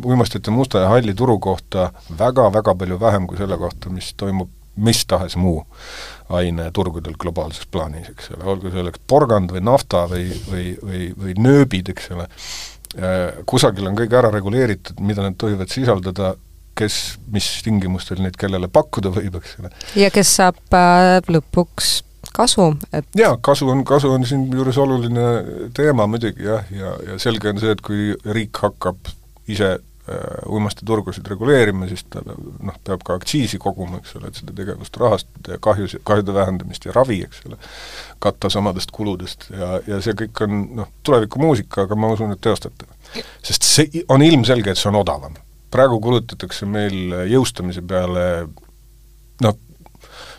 uimastite 0.04 0.54
musta 0.54 0.84
ja 0.84 0.92
halli 0.92 1.14
turu 1.16 1.38
kohta 1.42 1.90
väga-väga 2.18 2.74
palju 2.74 3.00
vähem 3.00 3.26
kui 3.30 3.40
selle 3.40 3.58
kohta, 3.60 3.92
mis 3.92 4.12
toimub 4.18 4.52
mis 4.76 5.06
tahes 5.08 5.36
muu 5.40 5.62
aine 6.36 6.70
turgudel 6.74 7.14
globaalses 7.18 7.66
plaanis, 7.70 8.10
eks 8.12 8.32
ole, 8.34 8.44
olgu 8.52 8.72
selleks 8.74 9.00
porgand 9.08 9.52
või 9.54 9.62
nafta 9.64 10.04
või, 10.10 10.26
või, 10.50 10.66
või, 10.82 11.02
või 11.16 11.36
nööbid, 11.40 11.92
eks 11.94 12.10
ole, 12.16 12.26
äh, 12.98 13.38
kusagil 13.48 13.88
on 13.88 13.96
kõik 13.98 14.16
ära 14.18 14.32
reguleeritud, 14.34 15.00
mida 15.00 15.24
need 15.24 15.38
tohivad 15.40 15.72
sisaldada, 15.72 16.34
kes 16.76 16.98
mis 17.32 17.48
tingimustel 17.64 18.20
neid 18.22 18.36
kellele 18.40 18.68
pakkuda 18.72 19.12
võib, 19.16 19.40
eks 19.40 19.56
ole. 19.62 19.72
ja 19.98 20.10
kes 20.14 20.36
saab 20.40 20.76
äh, 20.76 21.16
lõpuks 21.32 22.00
kasu, 22.36 22.70
et 22.92 23.08
jaa, 23.16 23.36
kasu 23.42 23.68
on, 23.72 23.82
kasu 23.86 24.12
on 24.12 24.26
siinjuures 24.28 24.78
oluline 24.82 25.26
teema 25.76 26.06
muidugi 26.10 26.46
jah, 26.46 26.64
ja, 26.74 26.94
ja 27.10 27.18
selge 27.22 27.52
on 27.52 27.60
see, 27.62 27.76
et 27.76 27.84
kui 27.84 28.10
riik 28.36 28.60
hakkab 28.64 29.12
ise 29.52 29.70
äh, 29.76 30.42
uimastiturgusid 30.52 31.28
reguleerima, 31.32 31.88
siis 31.90 32.04
ta 32.10 32.22
noh, 32.26 32.76
peab 32.84 33.06
ka 33.06 33.16
aktsiisi 33.20 33.60
koguma, 33.62 34.02
eks 34.02 34.18
ole, 34.18 34.32
et 34.32 34.42
seda 34.42 34.56
tegevust 34.58 35.00
rahastada 35.00 35.56
ja 35.56 35.62
kahjus, 35.62 35.96
kahjude 36.06 36.34
vähendamist 36.36 36.88
ja 36.88 36.94
ravi, 36.96 37.22
eks 37.26 37.46
ole, 37.48 37.60
katta 38.22 38.50
samadest 38.52 38.92
kuludest 38.96 39.48
ja, 39.54 39.78
ja 39.86 40.02
see 40.04 40.18
kõik 40.24 40.44
on 40.46 40.62
noh, 40.82 40.92
tulevikumuusika, 41.06 41.86
aga 41.86 41.98
ma 41.98 42.12
usun, 42.16 42.36
et 42.36 42.44
teostatav. 42.44 42.92
sest 43.46 43.64
see 43.64 44.06
on 44.12 44.24
ilmselge, 44.26 44.74
et 44.74 44.82
see 44.82 44.92
on 44.92 45.00
odavam 45.04 45.40
praegu 45.72 46.00
kulutatakse 46.02 46.68
meil 46.68 47.14
jõustamise 47.30 47.82
peale 47.86 48.24
noh, 49.44 49.58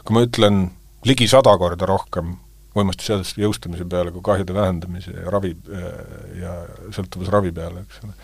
kui 0.03 0.15
ma 0.15 0.25
ütlen 0.27 0.67
ligi 1.07 1.27
sada 1.29 1.53
korda 1.59 1.89
rohkem 1.89 2.35
uimastiseaduste 2.77 3.41
jõustamise 3.41 3.87
peale 3.89 4.11
kui 4.13 4.21
kahjude 4.25 4.53
vähendamise 4.53 5.13
ja 5.15 5.31
ravi 5.33 5.53
ja 6.37 6.53
sõltuvusravi 6.93 7.53
peale, 7.55 7.83
eks 7.87 8.03
ole, 8.05 8.17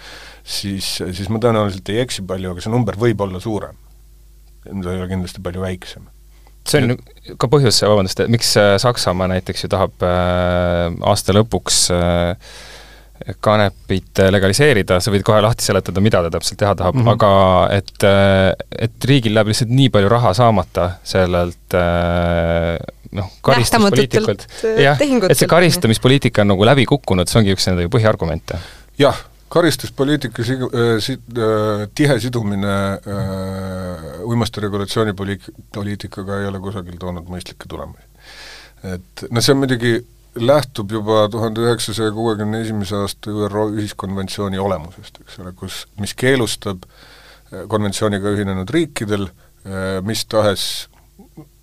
siis, 0.43 0.89
siis 1.01 1.31
ma 1.33 1.41
tõenäoliselt 1.41 1.89
ei 1.89 2.03
eksi 2.03 2.25
palju, 2.29 2.53
aga 2.53 2.63
see 2.63 2.73
number 2.73 2.99
võib 3.01 3.23
olla 3.25 3.41
suurem. 3.41 3.79
ta 4.63 4.91
ei 4.93 4.99
ole 4.99 5.09
kindlasti 5.09 5.41
palju 5.43 5.63
väiksem 5.63 6.05
see 6.67 6.83
on 6.83 6.95
ka 7.39 7.49
põhjus, 7.51 7.81
vabandust, 7.83 8.21
miks 8.31 8.53
Saksamaa 8.83 9.29
näiteks 9.33 9.65
ju 9.65 9.71
tahab 9.73 10.05
äh, 10.07 10.93
aasta 11.09 11.35
lõpuks 11.35 11.79
äh, 11.93 12.53
kanepit 13.43 14.19
legaliseerida, 14.33 14.97
sa 14.99 15.11
võid 15.13 15.23
kohe 15.25 15.41
lahti 15.43 15.63
seletada, 15.63 16.01
mida 16.03 16.23
ta 16.25 16.31
täpselt 16.33 16.59
teha 16.59 16.73
tahab 16.75 16.97
mm, 16.97 17.05
-hmm. 17.05 17.13
aga 17.13 17.31
et, 17.71 18.07
et 18.87 19.07
riigil 19.09 19.35
läheb 19.37 19.51
lihtsalt 19.51 19.71
nii 19.71 19.91
palju 19.93 20.09
raha 20.11 20.33
saamata 20.37 20.89
sellelt 21.07 21.77
noh, 23.13 23.29
karistuspoliitikult, 23.45 24.47
jah, 24.81 24.97
et 25.29 25.37
see 25.37 25.49
karistamispoliitika 25.49 26.43
on 26.43 26.53
nagu 26.53 26.65
läbi 26.67 26.87
kukkunud, 26.89 27.29
see 27.29 27.39
ongi 27.41 27.53
üks 27.55 27.69
nende 27.69 27.85
põhiargumente. 27.93 28.59
jah, 28.99 29.21
karistuspoliitika 29.53 30.43
si-, 30.43 30.57
si-, 31.05 31.19
tihe 31.95 32.17
sidumine 32.19 32.73
äh, 32.73 34.07
uimaste 34.25 34.63
regulatsiooni 34.65 35.13
poli-, 35.17 35.39
poliitikaga 35.73 36.41
ei 36.41 36.49
ole 36.49 36.61
kusagil 36.63 36.97
toonud 36.99 37.29
mõistlikke 37.29 37.69
tulemusi. 37.69 38.09
et 38.95 39.25
noh, 39.29 39.43
see 39.43 39.53
on 39.53 39.61
muidugi 39.61 39.95
lähtub 40.35 40.91
juba 40.91 41.27
tuhande 41.29 41.61
üheksasaja 41.61 42.11
kuuekümne 42.11 42.61
esimese 42.61 42.95
aasta 42.95 43.31
ÜRO 43.31 43.67
ühiskonventsiooni 43.77 44.59
olemusest, 44.59 45.19
eks 45.21 45.39
ole, 45.39 45.53
kus, 45.57 45.83
mis 46.01 46.13
keelustab 46.17 46.85
eh, 46.87 47.65
konventsiooniga 47.69 48.33
ühinenud 48.33 48.69
riikidel 48.73 49.27
eh, 49.29 49.99
mis 50.05 50.25
tahes 50.25 50.87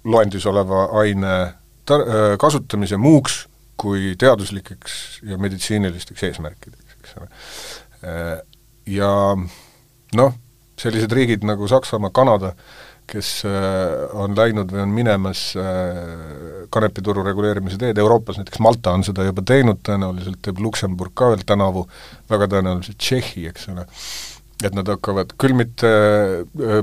loendis 0.04 0.46
oleva 0.46 0.86
aine 1.02 1.34
tar-, 1.88 2.06
eh, 2.06 2.36
kasutamise 2.38 3.00
muuks 3.00 3.44
kui 3.80 4.14
teaduslikeks 4.20 5.22
ja 5.30 5.38
meditsiinilisteks 5.40 6.22
eesmärkideks, 6.28 6.96
eks 7.00 7.14
ole. 7.16 7.28
Ja 8.92 9.08
noh, 10.16 10.34
sellised 10.76 11.12
riigid 11.16 11.46
nagu 11.48 11.68
Saksamaa, 11.68 12.12
Kanada, 12.12 12.52
kes 13.10 13.30
äh, 13.48 14.10
on 14.16 14.34
läinud 14.38 14.70
või 14.72 14.82
on 14.84 14.92
minemas 14.94 15.42
äh, 15.58 16.66
kanepituru 16.72 17.24
reguleerimise 17.26 17.78
teed, 17.80 17.98
Euroopas 17.98 18.38
näiteks 18.38 18.60
Malta 18.62 18.94
on 18.96 19.04
seda 19.06 19.26
juba 19.26 19.44
teinud, 19.46 19.80
tõenäoliselt 19.86 20.40
teeb 20.44 20.60
Luksemburg 20.62 21.14
ka 21.18 21.32
veel 21.32 21.44
tänavu, 21.46 21.86
väga 22.30 22.50
tõenäoliselt 22.54 23.00
Tšehhi, 23.00 23.46
eks 23.50 23.70
ole, 23.72 23.86
et 24.64 24.76
nad 24.76 24.90
hakkavad 24.94 25.34
küll 25.40 25.56
mitte 25.58 25.90
äh, 25.90 26.78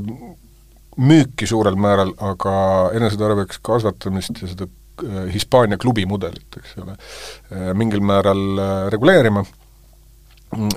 müüki 0.98 1.48
suurel 1.50 1.78
määral, 1.80 2.12
aga 2.26 2.56
enesetarbeks 2.98 3.62
kasvatamist 3.66 4.44
ja 4.44 4.52
seda 4.54 4.70
Hispaania 5.30 5.78
klubi 5.78 6.08
mudelit, 6.10 6.56
eks 6.58 6.72
ole, 6.82 6.96
mingil 7.78 8.02
määral 8.02 8.40
reguleerima, 8.90 9.44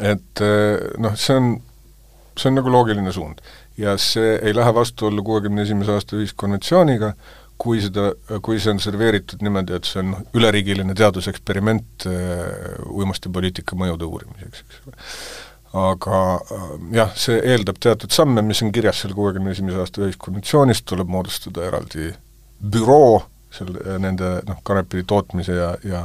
et 0.04 0.42
noh, 1.00 1.14
see 1.16 1.38
on, 1.40 1.46
see 2.36 2.50
on 2.50 2.58
nagu 2.58 2.74
loogiline 2.74 3.14
suund 3.16 3.40
ja 3.80 3.96
see 4.00 4.36
ei 4.42 4.54
lähe 4.56 4.72
vastuollu 4.76 5.24
kuuekümne 5.24 5.64
esimese 5.64 5.94
aasta 5.96 6.18
ühiskonventsiooniga, 6.18 7.14
kui 7.60 7.80
seda, 7.84 8.10
kui 8.44 8.60
see 8.60 8.72
on 8.74 8.80
serveeritud 8.82 9.44
niimoodi, 9.44 9.76
et 9.76 9.88
see 9.88 10.00
on 10.02 10.14
üleriigiline 10.36 10.96
teaduseksperiment 10.96 12.06
äh, 12.08 12.44
uimastipoliitika 12.88 13.78
mõjude 13.80 14.08
uurimiseks, 14.08 14.64
eks 14.64 14.80
ole. 14.86 14.96
aga 15.82 16.22
äh, 16.40 16.70
jah, 17.00 17.12
see 17.20 17.40
eeldab 17.52 17.80
teatud 17.82 18.16
samme, 18.16 18.44
mis 18.46 18.62
on 18.64 18.72
kirjas 18.74 19.02
seal 19.04 19.16
kuuekümne 19.16 19.52
esimese 19.56 19.82
aasta 19.82 20.06
ühiskonventsioonis, 20.06 20.84
tuleb 20.88 21.12
moodustada 21.12 21.66
eraldi 21.68 22.12
büroo, 22.60 23.20
seal 23.54 23.72
äh, 23.80 23.96
nende 24.02 24.30
noh, 24.46 24.60
kanepi 24.66 25.02
tootmise 25.08 25.56
ja, 25.56 25.70
ja 25.86 26.02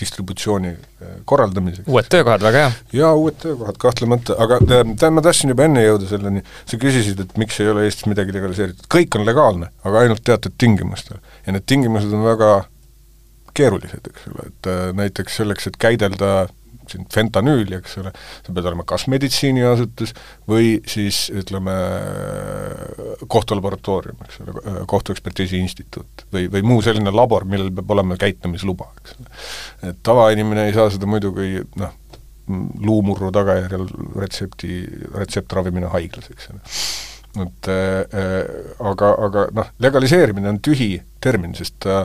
distributsiooni 0.00 0.72
äh, 0.72 1.12
korraldamiseks. 1.28 1.88
uued 1.90 2.10
töökohad, 2.12 2.42
väga 2.44 2.64
hea! 2.64 2.72
jaa, 3.00 3.12
uued 3.18 3.38
töökohad 3.42 3.78
kahtlemata, 3.80 4.36
aga 4.42 4.60
tähendab, 4.64 5.14
ma 5.16 5.24
tahtsin 5.26 5.54
juba 5.54 5.68
enne 5.68 5.84
jõuda 5.86 6.10
selleni, 6.10 6.44
sa 6.66 6.80
küsisid, 6.82 7.22
et 7.22 7.38
miks 7.40 7.60
ei 7.62 7.70
ole 7.70 7.86
Eestis 7.86 8.10
midagi 8.10 8.34
legaliseeritud, 8.36 8.90
kõik 8.90 9.18
on 9.18 9.26
legaalne, 9.28 9.70
aga 9.86 10.04
ainult 10.04 10.24
teatud 10.26 10.56
tingimustel. 10.58 11.22
ja 11.46 11.54
need 11.56 11.66
tingimused 11.70 12.12
on 12.16 12.26
väga 12.26 12.52
keerulised, 13.56 14.06
eks 14.10 14.30
ole, 14.30 14.48
et 14.50 14.70
äh, 14.70 14.88
näiteks 14.96 15.40
selleks, 15.42 15.70
et 15.70 15.78
käidelda 15.80 16.48
siin 16.90 17.06
fentanüüli, 17.12 17.78
eks 17.78 17.98
ole, 18.02 18.12
sa 18.46 18.54
pead 18.54 18.68
olema 18.70 18.86
kas 18.88 19.06
meditsiiniasutus 19.12 20.14
või 20.50 20.76
siis 20.90 21.22
ütleme, 21.34 21.74
kohtulaboratoorium, 23.30 24.20
eks 24.26 24.40
ole, 24.44 24.76
kohtuekspertiisi 24.90 25.60
instituut 25.60 26.26
või, 26.34 26.48
või 26.52 26.64
muu 26.66 26.84
selline 26.84 27.12
labor, 27.14 27.46
millel 27.48 27.72
peab 27.74 27.96
olema 27.96 28.18
käitlemisluba, 28.20 28.90
eks 29.00 29.16
ole. 29.18 29.34
et 29.90 30.04
tavainimene 30.06 30.68
ei 30.68 30.76
saa 30.76 30.90
seda 30.92 31.08
muidugi 31.10 31.64
noh, 31.80 31.94
luumurru 32.82 33.30
tagajärjel 33.34 33.86
retsepti, 34.18 34.82
retseptravimine 35.14 35.92
haiglas, 35.92 36.32
eks 36.34 36.50
ole 36.54 36.64
et 37.38 37.68
äh, 37.70 38.46
aga, 38.82 39.12
aga 39.26 39.44
noh, 39.54 39.68
legaliseerimine 39.82 40.50
on 40.50 40.58
tühi 40.64 40.96
termin, 41.22 41.54
sest 41.54 41.76
ta 41.84 42.00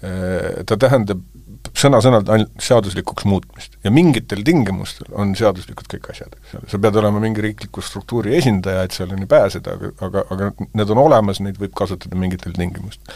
äh, 0.00 0.64
ta 0.64 0.78
tähendab 0.80 1.20
sõna-sõnalt 1.76 2.30
ainult 2.32 2.62
seaduslikuks 2.62 3.26
muutmist. 3.28 3.76
ja 3.84 3.90
mingitel 3.94 4.42
tingimustel 4.46 5.10
on 5.12 5.34
seaduslikud 5.38 5.88
kõik 5.94 6.10
asjad, 6.12 6.34
eks 6.38 6.56
ole, 6.58 6.70
sa 6.72 6.80
pead 6.82 6.98
olema 7.00 7.22
mingi 7.22 7.44
riikliku 7.44 7.84
struktuuri 7.84 8.36
esindaja, 8.38 8.84
et 8.86 8.96
selleni 8.96 9.28
pääseda, 9.30 9.76
aga, 9.76 9.92
aga, 10.06 10.24
aga 10.34 10.50
need 10.66 10.94
on 10.94 11.02
olemas, 11.04 11.42
neid 11.44 11.60
võib 11.60 11.74
kasutada 11.78 12.18
mingitel 12.18 12.56
tingimustel. 12.56 13.14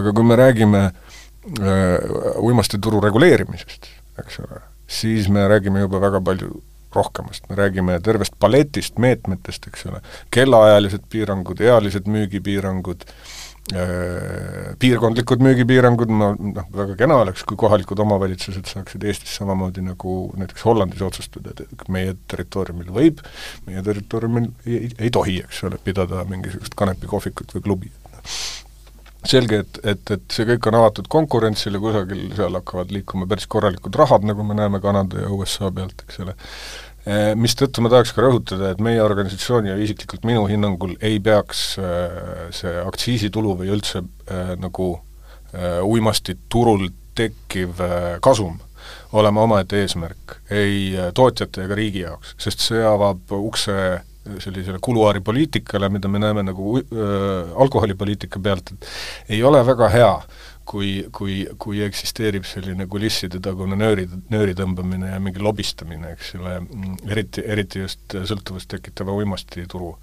aga 0.00 0.12
kui 0.12 0.28
me 0.28 0.38
räägime 0.40 0.84
äh, 0.84 2.38
uimastituru 2.42 3.02
reguleerimisest, 3.04 3.90
eks 4.24 4.40
ole, 4.44 4.62
siis 5.00 5.28
me 5.28 5.48
räägime 5.50 5.84
juba 5.86 6.02
väga 6.02 6.22
palju 6.24 6.62
rohkemast, 6.94 7.48
me 7.50 7.56
räägime 7.58 7.98
tervest 8.00 8.36
paletist 8.38 9.00
meetmetest, 9.02 9.66
eks 9.70 9.88
ole, 9.90 10.02
kellaajalised 10.34 11.08
piirangud, 11.10 11.60
ealised 11.60 12.06
müügipiirangud 12.06 13.02
Äh, 13.08 13.33
piirkondlikud 13.72 15.40
müügipiirangud, 15.40 16.10
ma 16.12 16.32
noh, 16.36 16.66
väga 16.74 16.96
kena 17.00 17.16
oleks, 17.22 17.46
kui 17.48 17.56
kohalikud 17.56 18.00
omavalitsused 18.04 18.68
saaksid 18.68 19.06
Eestis 19.08 19.38
samamoodi 19.38 19.84
nagu 19.86 20.16
näiteks 20.36 20.66
Hollandis 20.68 21.00
otsustada, 21.06 21.54
et 21.56 21.86
meie 21.88 22.12
territooriumil 22.28 22.92
võib, 22.92 23.22
meie 23.64 23.84
territooriumil 23.86 24.50
ei, 24.68 24.90
ei 24.98 25.10
tohi, 25.14 25.38
eks 25.46 25.62
ole, 25.64 25.80
pidada 25.84 26.26
mingisugust 26.28 26.76
kanepikohvikut 26.76 27.56
või 27.56 27.64
klubi. 27.64 27.92
selge, 29.24 29.62
et, 29.64 29.78
et, 29.82 30.10
et 30.12 30.24
see 30.36 30.44
kõik 30.44 30.66
on 30.68 30.76
avatud 30.82 31.08
konkurentsile, 31.08 31.80
kusagil 31.80 32.26
seal 32.36 32.60
hakkavad 32.60 32.92
liikuma 32.92 33.24
päris 33.30 33.48
korralikud 33.48 33.96
rahad, 33.96 34.26
nagu 34.28 34.44
me 34.44 34.58
näeme 34.58 34.80
Kanada 34.84 35.24
ja 35.24 35.32
USA 35.32 35.70
pealt, 35.72 36.04
eks 36.04 36.20
ole, 36.20 36.36
mistõttu 37.36 37.82
ma 37.84 37.90
tahaks 37.92 38.14
ka 38.16 38.22
rõhutada, 38.24 38.70
et 38.72 38.80
meie 38.80 39.02
organisatsiooni 39.04 39.68
ja 39.68 39.76
isiklikult 39.76 40.24
minu 40.24 40.46
hinnangul 40.48 40.94
ei 41.04 41.18
peaks 41.20 41.64
eh, 41.76 42.46
see 42.56 42.78
aktsiisitulu 42.80 43.58
või 43.60 43.72
üldse 43.76 44.00
äh, 44.04 44.54
nagu 44.60 44.94
uimastiturul 45.84 46.88
tekkiv 47.14 47.78
kasum 48.18 48.56
olema 49.14 49.44
omaette 49.44 49.78
eesmärk 49.84 50.32
ei 50.50 50.96
tootjate 51.14 51.62
ega 51.62 51.76
riigi 51.78 52.00
jaoks, 52.02 52.32
sest 52.42 52.64
see 52.64 52.80
avab 52.82 53.30
ukse 53.36 53.76
sellisele 54.38 54.78
kuluaaripoliitikale, 54.80 55.88
mida 55.88 56.08
me 56.08 56.18
näeme 56.18 56.42
nagu 56.42 56.78
äh, 56.78 56.84
alkoholipoliitika 57.60 58.40
pealt, 58.40 58.72
et 58.72 59.36
ei 59.36 59.42
ole 59.44 59.60
väga 59.66 59.88
hea 59.92 60.12
äh, 60.14 60.42
kui, 60.64 61.04
kui, 61.12 61.42
kui 61.60 61.82
eksisteerib 61.84 62.46
selline 62.48 62.86
kulisside 62.90 63.40
tagune 63.44 63.76
nööri, 63.78 64.06
nööri 64.32 64.56
tõmbamine 64.58 65.12
ja 65.12 65.20
mingi 65.22 65.42
lobistamine, 65.42 66.14
eks 66.16 66.34
ole, 66.40 66.58
eriti, 67.10 67.44
eriti 67.44 67.84
just 67.84 68.16
sõltuvust 68.16 68.70
tekitava 68.72 69.14
uimastituru 69.16 69.94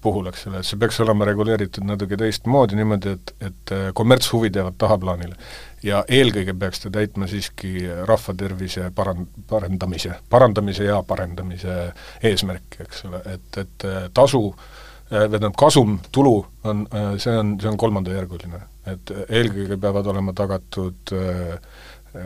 puhul, 0.00 0.30
eks 0.30 0.46
ole, 0.48 0.60
et 0.60 0.68
see 0.68 0.78
peaks 0.80 1.00
olema 1.04 1.26
reguleeritud 1.28 1.84
natuke 1.84 2.16
teistmoodi, 2.20 2.78
niimoodi, 2.78 3.14
et, 3.18 3.32
et 3.50 3.72
äh, 3.76 3.88
kommertshuvid 3.96 4.56
jäävad 4.56 4.78
tahaplaanile. 4.80 5.36
ja 5.82 6.02
eelkõige 6.08 6.54
peaks 6.60 6.82
ta 6.82 6.90
täitma 6.92 7.28
siiski 7.28 7.84
rahvatervise 8.08 8.90
paran-, 8.96 9.28
parendamise, 9.48 10.14
parandamise 10.32 10.84
ja 10.88 11.02
parendamise 11.02 11.76
eesmärki, 12.22 12.84
eks 12.84 13.04
ole, 13.08 13.22
et, 13.34 13.60
et 13.64 13.88
äh, 13.88 14.08
tasu 14.14 14.42
äh, 14.54 15.26
tähendab, 15.28 15.56
kasum, 15.60 15.98
tulu 16.12 16.34
on, 16.64 16.86
see 17.18 17.36
on, 17.36 17.56
see 17.60 17.68
on 17.68 17.80
kolmandajärguline 17.80 18.60
et 18.94 19.12
eelkõige 19.28 19.78
peavad 19.80 20.06
olema 20.12 20.34
tagatud 20.36 21.12
äh, 21.16 21.56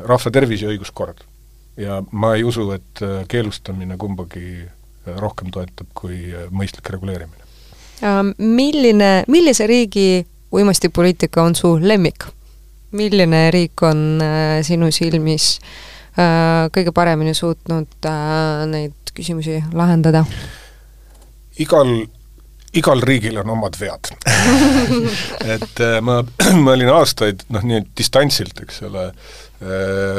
rahva 0.09 0.33
tervis 0.35 0.65
ja 0.65 0.73
õiguskord. 0.73 1.25
ja 1.77 2.03
ma 2.13 2.35
ei 2.35 2.45
usu, 2.45 2.69
et 2.73 3.03
äh, 3.03 3.25
keelustamine 3.29 3.97
kumbagi 3.99 4.47
äh, 4.65 5.17
rohkem 5.21 5.51
toetab 5.51 5.91
kui 5.95 6.33
mõistlik 6.51 6.91
reguleerimine. 6.91 7.43
Milline, 8.39 9.25
millise 9.31 9.67
riigi 9.67 10.25
uimastipoliitika 10.53 11.43
on 11.43 11.55
su 11.55 11.77
lemmik? 11.81 12.27
milline 12.95 13.49
riik 13.51 13.83
on 13.83 14.21
sinu 14.63 14.87
silmis 14.95 15.57
kõige 16.15 16.93
paremini 16.95 17.33
suutnud 17.35 18.07
neid 18.71 19.15
küsimusi 19.15 19.57
lahendada? 19.75 20.25
igal 21.59 21.91
igal 22.79 23.03
riigil 23.05 23.39
on 23.43 23.55
omad 23.55 23.79
vead. 23.81 24.11
Et 25.55 25.81
äh, 25.81 25.99
ma, 26.05 26.21
ma 26.65 26.75
olin 26.77 26.93
aastaid 26.95 27.47
noh, 27.55 27.65
nii 27.67 27.85
distantsilt, 27.97 28.65
eks 28.67 28.83
ole, 28.89 29.09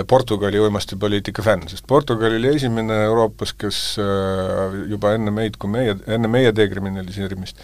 Portugali 0.08 0.60
uimastipoliitika 0.64 1.44
fänn, 1.44 1.68
sest 1.70 1.84
Portugal 1.88 2.34
oli 2.38 2.54
esimene 2.56 3.02
Euroopas, 3.04 3.52
kes 3.60 3.80
äh, 4.02 4.78
juba 4.90 5.12
enne 5.18 5.34
meid, 5.36 5.60
kui 5.62 5.70
meie, 5.70 5.98
enne 6.08 6.32
meie 6.32 6.54
dekriminaliseerimist 6.56 7.60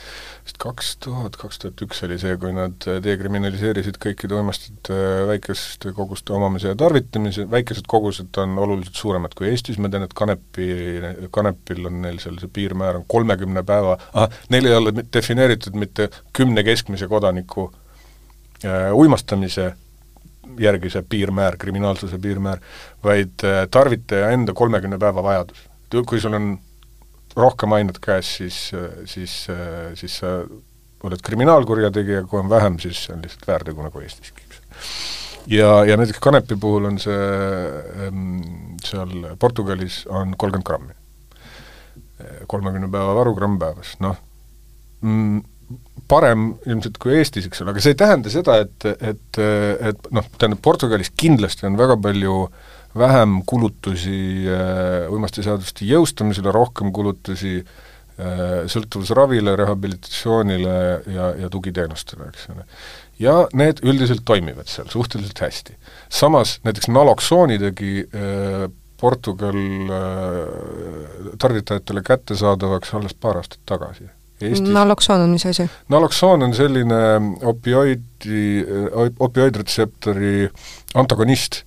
vist 0.45 0.57
kaks 0.62 0.95
tuhat, 1.03 1.38
kaks 1.39 1.62
tuhat 1.62 1.81
üks 1.86 2.01
oli 2.05 2.17
see, 2.21 2.34
kui 2.41 2.51
nad 2.55 2.88
dekriminaliseerisid 3.05 3.99
kõikide 4.01 4.38
uimastite 4.39 4.97
väikeste 5.29 5.93
koguste 5.97 6.34
omamise 6.36 6.71
ja 6.71 6.77
tarvitamise, 6.77 7.45
väikesed 7.51 7.88
kogused 7.89 8.41
on 8.41 8.57
oluliselt 8.62 8.97
suuremad 8.97 9.36
kui 9.38 9.51
Eestis, 9.51 9.79
ma 9.81 9.89
tean, 9.91 10.05
et 10.07 10.15
kanepi, 10.17 10.67
kanepil 11.34 11.86
on 11.89 12.01
neil 12.05 12.17
seal 12.23 12.39
see 12.41 12.51
piirmäär 12.51 13.01
on 13.01 13.05
kolmekümne 13.12 13.63
päeva, 13.67 13.97
ahah, 14.13 14.41
neil 14.53 14.69
ei 14.69 14.75
ole 14.77 14.95
defineeritud 15.13 15.77
mitte 15.77 16.10
kümne 16.36 16.65
keskmise 16.67 17.10
kodaniku 17.12 17.69
äh, 18.65 18.89
uimastamise 18.97 19.71
järgi 20.59 20.89
see 20.93 21.05
piirmäär, 21.09 21.57
kriminaalsuse 21.61 22.19
piirmäär, 22.21 22.61
vaid 23.03 23.45
äh, 23.47 23.63
tarvitaja 23.71 24.31
enda 24.35 24.53
kolmekümne 24.53 24.99
päeva 24.99 25.23
vajadus. 25.23 25.67
kui 26.05 26.19
sul 26.19 26.33
on 26.33 26.59
rohkem 27.35 27.71
ainet 27.71 27.99
käes, 27.99 28.35
siis, 28.37 28.71
siis, 29.05 29.47
siis 29.95 30.17
sa 30.17 30.41
oled 31.03 31.21
kriminaalkurjategija, 31.23 32.23
kui 32.23 32.39
on 32.39 32.49
vähem, 32.49 32.79
siis 32.79 33.05
see 33.05 33.15
on 33.15 33.21
lihtsalt 33.23 33.47
väärtegu 33.47 33.83
nagu 33.83 33.99
Eestiski, 33.99 34.43
eks. 34.47 34.61
ja, 35.47 35.69
ja 35.85 35.97
näiteks 35.97 36.19
kanepi 36.23 36.55
puhul 36.55 36.87
on 36.91 36.99
see 36.99 38.09
seal 38.85 39.35
Portugalis 39.39 40.05
on 40.07 40.35
kolmkümmend 40.37 40.67
grammi. 40.67 40.93
kolmekümne 42.47 42.91
päeva 42.91 43.15
varugramm 43.15 43.57
päevas, 43.59 43.95
noh 43.99 44.15
mm,, 45.01 45.41
parem 46.12 46.52
ilmselt 46.67 47.00
kui 47.00 47.15
Eestis, 47.15 47.47
eks 47.47 47.63
ole, 47.63 47.71
aga 47.71 47.84
see 47.84 47.95
ei 47.95 48.02
tähenda 48.04 48.34
seda, 48.34 48.60
et, 48.65 48.91
et, 49.00 49.41
et 49.91 50.12
noh, 50.12 50.28
tähendab 50.36 50.60
Portugalis 50.65 51.13
kindlasti 51.15 51.69
on 51.69 51.80
väga 51.80 51.95
palju 52.04 52.38
äh, 52.50 52.69
vähem 52.97 53.41
kulutusi 53.45 54.47
äh, 54.47 55.12
uimastiseaduste 55.12 55.88
jõustamisele, 55.88 56.52
rohkem 56.54 56.91
kulutusi 56.93 57.60
äh, 57.62 58.67
sõltuvusravile, 58.71 59.56
rehabilitatsioonile 59.60 60.76
ja, 61.15 61.32
ja 61.45 61.50
tugiteenustele, 61.52 62.30
eks 62.32 62.50
ole. 62.54 62.67
ja 63.21 63.38
need 63.54 63.84
üldiselt 63.86 64.26
toimivad 64.26 64.69
seal 64.71 64.91
suhteliselt 64.91 65.39
hästi. 65.39 65.78
samas 66.10 66.60
näiteks 66.67 66.91
naloksooni 66.91 67.60
tegi 67.62 68.00
äh, 68.04 68.67
Portugal 69.02 69.58
äh, 69.58 71.36
tarvitajatele 71.39 72.04
kättesaadavaks 72.06 72.93
alles 72.93 73.15
paar 73.15 73.39
aastat 73.39 73.63
tagasi 73.65 74.12
Eestis. 74.47 74.73
naloksoon 74.73 75.25
on 75.25 75.36
mis 75.36 75.45
asi? 75.49 75.67
naloksoon 75.93 76.47
on 76.47 76.56
selline 76.58 76.99
opioidi, 77.51 78.43
opioidretseptori 79.19 80.49
antagonist, 80.99 81.62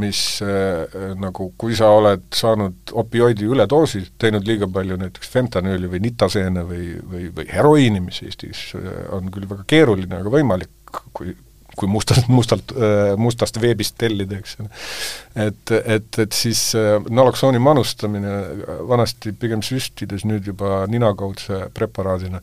mis 0.00 0.22
äh, 0.46 1.14
nagu, 1.18 1.50
kui 1.58 1.74
sa 1.76 1.90
oled 1.98 2.28
saanud 2.36 2.94
opioidi 3.02 3.48
üledoosi, 3.50 4.04
teinud 4.22 4.46
liiga 4.46 4.68
palju 4.70 4.98
näiteks 5.00 5.32
fentanüüli 5.32 5.90
või 5.90 6.02
nitaseene 6.06 6.64
või, 6.66 6.92
või, 7.02 7.28
või 7.34 7.48
heroiini, 7.50 8.02
mis 8.04 8.22
Eestis 8.26 8.68
äh, 8.78 8.90
on 9.16 9.32
küll 9.34 9.48
väga 9.50 9.66
keeruline, 9.70 10.22
aga 10.22 10.32
võimalik, 10.32 11.00
kui 11.16 11.34
kui 11.80 11.88
mustalt, 11.88 12.28
mustalt, 12.28 12.74
äh, 12.76 13.14
mustast 13.20 13.58
veebist 13.62 13.96
tellida, 14.00 14.40
eks 14.40 14.58
ole. 14.60 14.70
et, 15.46 15.74
et, 15.80 16.18
et 16.24 16.36
siis 16.36 16.62
äh, 16.78 16.96
naloksooni 17.08 17.60
manustamine 17.62 18.34
vanasti 18.88 19.32
pigem 19.36 19.64
süstides, 19.64 20.26
nüüd 20.28 20.50
juba 20.52 20.84
ninakaudse 20.90 21.66
preparaadina, 21.76 22.42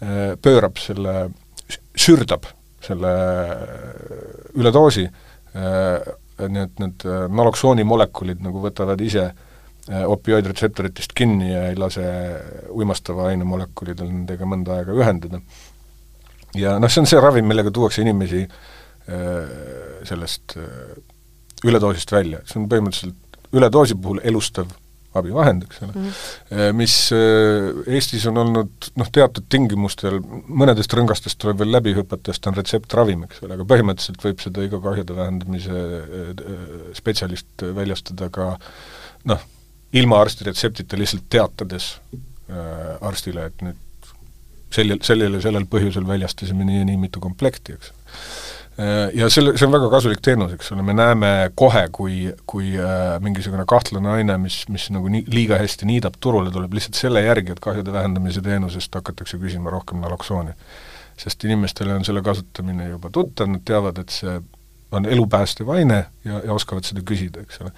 äh, 0.00 0.22
pöörab 0.42 0.80
selle, 0.80 1.16
sürdab 1.98 2.48
selle 2.88 3.10
üledoosi, 4.56 5.02
nii 5.58 6.60
et 6.62 6.78
need 6.78 7.02
naloksooni 7.34 7.82
molekulid 7.84 8.38
nagu 8.44 8.62
võtavad 8.62 9.00
ise 9.02 9.24
opioidretseptoritest 9.88 11.12
kinni 11.18 11.50
ja 11.50 11.64
ei 11.72 11.76
lase 11.76 12.06
uimastava 12.70 13.26
aine 13.32 13.44
molekulidel 13.48 14.06
nendega 14.06 14.46
mõnda 14.48 14.78
aega 14.78 14.94
ühendada. 14.94 15.40
ja 16.54 16.76
noh, 16.78 16.92
see 16.92 17.02
on 17.02 17.10
see 17.10 17.20
ravim, 17.20 17.50
millega 17.50 17.74
tuuakse 17.74 18.04
inimesi 18.06 18.44
äh, 18.44 18.54
Äh, 18.54 18.67
sellest 20.08 20.56
äh, 20.56 20.98
üledoosist 21.64 22.12
välja, 22.12 22.42
see 22.46 22.60
on 22.60 22.68
põhimõtteliselt 22.70 23.56
üledoosi 23.56 23.96
puhul 23.98 24.20
elustav 24.28 24.70
abivahend, 25.18 25.64
eks 25.64 25.80
ole. 25.82 25.92
Mm, 25.94 26.04
-hmm. 26.04 26.76
mis 26.76 26.94
Eestis 27.96 28.26
on 28.28 28.36
olnud 28.42 28.90
noh, 29.00 29.08
teatud 29.12 29.46
tingimustel, 29.50 30.18
mõnedest 30.46 30.92
rõngastest 30.94 31.40
tuleb 31.40 31.62
veel 31.62 31.72
läbi 31.72 31.94
hüpata, 31.96 32.30
sest 32.30 32.44
ta 32.44 32.52
on 32.52 32.58
retseptravim, 32.58 33.24
eks 33.26 33.42
ole, 33.42 33.56
aga 33.56 33.66
põhimõtteliselt 33.72 34.26
võib 34.26 34.44
seda 34.44 34.66
iga 34.66 34.80
kahjude 34.84 35.16
vähendamise 35.16 35.82
spetsialist 37.00 37.66
väljastada 37.80 38.28
ka 38.34 38.52
noh, 39.32 39.48
ilma 39.96 40.20
arsti 40.22 40.46
retseptita 40.50 41.00
lihtsalt 41.00 41.26
teatades 41.32 41.94
äh, 42.12 42.94
arstile, 43.00 43.48
et 43.48 43.64
nüüd 43.64 44.12
sellel, 44.70 45.00
sellel 45.02 45.40
ja 45.40 45.42
sellel 45.48 45.66
põhjusel 45.72 46.06
väljastasime 46.06 46.68
nii 46.68 46.82
ja 46.82 46.90
nii 46.92 47.00
mitu 47.08 47.24
komplekti, 47.24 47.80
eks 47.80 47.96
Äh, 47.96 48.57
ja 49.14 49.26
selle, 49.32 49.56
see 49.58 49.66
on 49.66 49.74
väga 49.74 49.88
kasulik 49.90 50.20
teenus, 50.22 50.52
eks 50.54 50.70
ole, 50.74 50.84
me 50.86 50.94
näeme 50.94 51.30
kohe, 51.58 51.84
kui, 51.94 52.18
kui 52.46 52.74
äh, 52.78 53.16
mingisugune 53.24 53.64
kahtlane 53.68 54.12
aine, 54.18 54.36
mis, 54.42 54.60
mis 54.70 54.88
nagu 54.94 55.10
nii, 55.12 55.24
liiga 55.34 55.58
hästi 55.58 55.88
niidab 55.88 56.18
turule, 56.22 56.52
tuleb 56.54 56.76
lihtsalt 56.78 56.98
selle 56.98 57.24
järgi, 57.24 57.54
et 57.54 57.62
kahjude 57.64 57.94
vähendamise 57.94 58.42
teenusest 58.44 58.94
hakatakse 58.94 59.40
küsima 59.42 59.74
rohkem 59.74 59.98
naloksooni. 60.04 60.54
sest 61.18 61.42
inimestele 61.44 61.96
on 61.98 62.04
selle 62.06 62.22
kasutamine 62.22 62.92
juba 62.92 63.10
tuttav, 63.10 63.48
nad 63.50 63.64
teavad, 63.66 63.98
et 63.98 64.14
see 64.14 64.36
on 64.92 65.06
elupäästev 65.06 65.68
aine 65.68 65.98
ja, 66.24 66.40
ja 66.44 66.52
oskavad 66.54 66.86
seda 66.88 67.02
küsida, 67.06 67.42
eks 67.44 67.60
ole. 67.60 67.72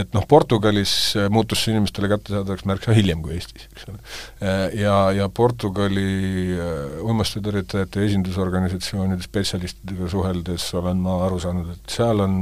et 0.00 0.12
noh, 0.16 0.26
Portugalis 0.28 0.94
äh, 1.16 1.28
muutus 1.32 1.64
see 1.64 1.72
inimestele 1.74 2.10
kättesaadavaks 2.12 2.66
märksa 2.68 2.96
hiljem 2.96 3.22
kui 3.24 3.36
Eestis, 3.38 3.68
eks 3.72 3.88
ole. 3.88 4.02
Äh, 4.42 4.66
ja, 4.82 4.96
ja 5.16 5.28
Portugali 5.32 6.58
äh, 6.58 6.98
uimastitõrjutajate 7.06 8.04
esindusorganisatsioonide 8.08 9.24
spetsialistidega 9.24 10.10
suheldes 10.12 10.68
olen 10.78 11.00
ma 11.04 11.22
aru 11.26 11.40
saanud, 11.42 11.72
et 11.76 11.96
seal 11.96 12.20
on 12.24 12.38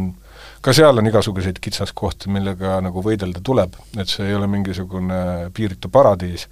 ka 0.64 0.74
seal 0.76 1.00
on 1.00 1.08
igasuguseid 1.08 1.60
kitsaskohti, 1.62 2.30
millega 2.32 2.78
nagu 2.84 3.02
võidelda 3.04 3.40
tuleb, 3.44 3.76
et 3.96 4.10
see 4.10 4.28
ei 4.28 4.36
ole 4.36 4.48
mingisugune 4.50 5.50
piiritu 5.56 5.88
paradiis, 5.92 6.48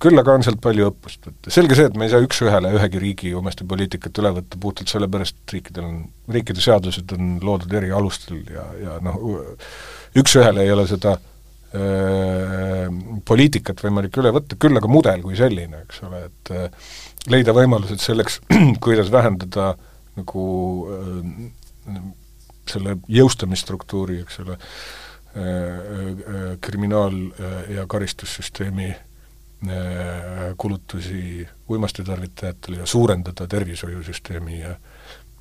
küll 0.00 0.20
aga 0.20 0.34
on 0.36 0.44
sealt 0.44 0.60
palju 0.64 0.88
õppust 0.90 1.26
võtta. 1.28 1.52
selge 1.52 1.76
see, 1.76 1.88
et 1.90 1.96
me 1.98 2.06
ei 2.06 2.12
saa 2.12 2.24
üks-ühele 2.24 2.72
ühegi 2.76 3.02
riigi 3.02 3.32
omeste 3.36 3.66
poliitikat 3.68 4.20
üle 4.22 4.32
võtta 4.38 4.60
puhtalt 4.60 4.92
sellepärast, 4.92 5.36
et 5.42 5.56
riikidel 5.56 5.86
on, 5.86 5.98
riikide 6.32 6.64
seadused 6.64 7.12
on 7.16 7.34
loodud 7.44 7.74
eri 7.76 7.92
alustel 7.94 8.40
ja, 8.48 8.64
ja 8.80 8.96
noh, 9.04 9.18
üks-ühele 10.20 10.64
ei 10.64 10.72
ole 10.72 10.86
seda 10.90 11.18
öö, 11.76 12.88
poliitikat 13.28 13.84
võimalik 13.84 14.16
üle 14.22 14.32
võtta, 14.36 14.58
küll 14.60 14.80
aga 14.80 14.90
mudel 14.90 15.24
kui 15.26 15.36
selline, 15.38 15.84
eks 15.84 16.00
ole, 16.08 16.24
et 16.30 16.54
öö, 16.54 16.70
leida 17.34 17.54
võimalused 17.56 18.00
selleks, 18.00 18.40
kuidas 18.84 19.12
vähendada 19.12 19.74
nagu 20.16 20.46
öö, 20.96 21.20
selle 22.70 22.96
jõustamisstruktuuri, 23.10 24.20
eks 24.24 24.42
ole, 24.44 24.56
kriminaal- 26.62 27.36
ja 27.70 27.84
karistussüsteemi 27.86 28.88
kulutusi 30.56 31.48
uimastitarvitajatele 31.68 32.78
ja 32.80 32.86
suurendada 32.88 33.46
tervishoiusüsteemi 33.46 34.60
ja 34.60 34.76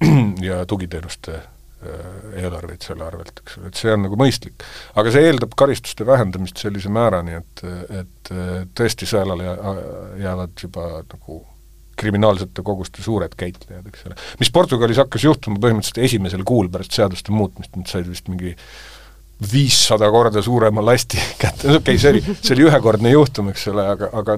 ja 0.50 0.66
tugiteenuste 0.66 1.36
äh, 1.36 2.42
eelarveid 2.44 2.84
selle 2.84 3.06
arvelt, 3.08 3.40
eks 3.40 3.58
ole, 3.60 3.72
et 3.72 3.80
see 3.80 3.94
on 3.94 4.04
nagu 4.06 4.20
mõistlik. 4.20 4.66
aga 5.00 5.14
see 5.16 5.30
eeldab 5.30 5.56
karistuste 5.60 6.08
vähendamist 6.08 6.60
sellise 6.60 6.92
määrani, 6.94 7.40
et, 7.40 7.64
et 8.02 8.34
tõesti 8.76 9.08
sõelale 9.10 9.56
jäävad 10.20 10.68
juba 10.68 10.90
nagu 11.02 11.42
kriminaalsete 12.00 12.64
koguste 12.64 13.04
suured 13.04 13.36
käitlejad, 13.40 13.88
eks 13.92 14.06
ole. 14.08 14.16
mis 14.40 14.52
Portugalis 14.56 15.02
hakkas 15.02 15.26
juhtuma 15.28 15.60
põhimõtteliselt 15.60 16.06
esimesel 16.08 16.46
kuul 16.48 16.72
pärast 16.72 16.96
seaduste 16.96 17.36
muutmist, 17.36 17.76
nad 17.76 17.92
said 17.92 18.08
vist 18.08 18.32
mingi 18.32 18.56
viissada 19.40 20.10
korda 20.12 20.42
suurema 20.44 20.84
lasti 20.84 21.20
kätte, 21.42 21.68
okei 21.68 21.80
okay,, 21.80 21.98
see 22.02 22.12
oli, 22.14 22.22
see 22.42 22.54
oli 22.58 22.68
ühekordne 22.68 23.14
juhtum, 23.14 23.52
eks 23.54 23.68
ole, 23.72 23.88
aga, 23.96 24.12
aga 24.22 24.38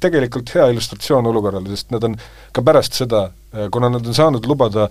tegelikult 0.00 0.54
hea 0.54 0.68
illustratsioon 0.72 1.26
olukorrale, 1.30 1.70
sest 1.74 1.90
nad 1.94 2.06
on 2.06 2.16
ka 2.54 2.64
pärast 2.66 2.98
seda, 3.00 3.28
kuna 3.74 3.90
nad 3.90 4.06
on 4.06 4.16
saanud 4.16 4.46
lubada 4.46 4.88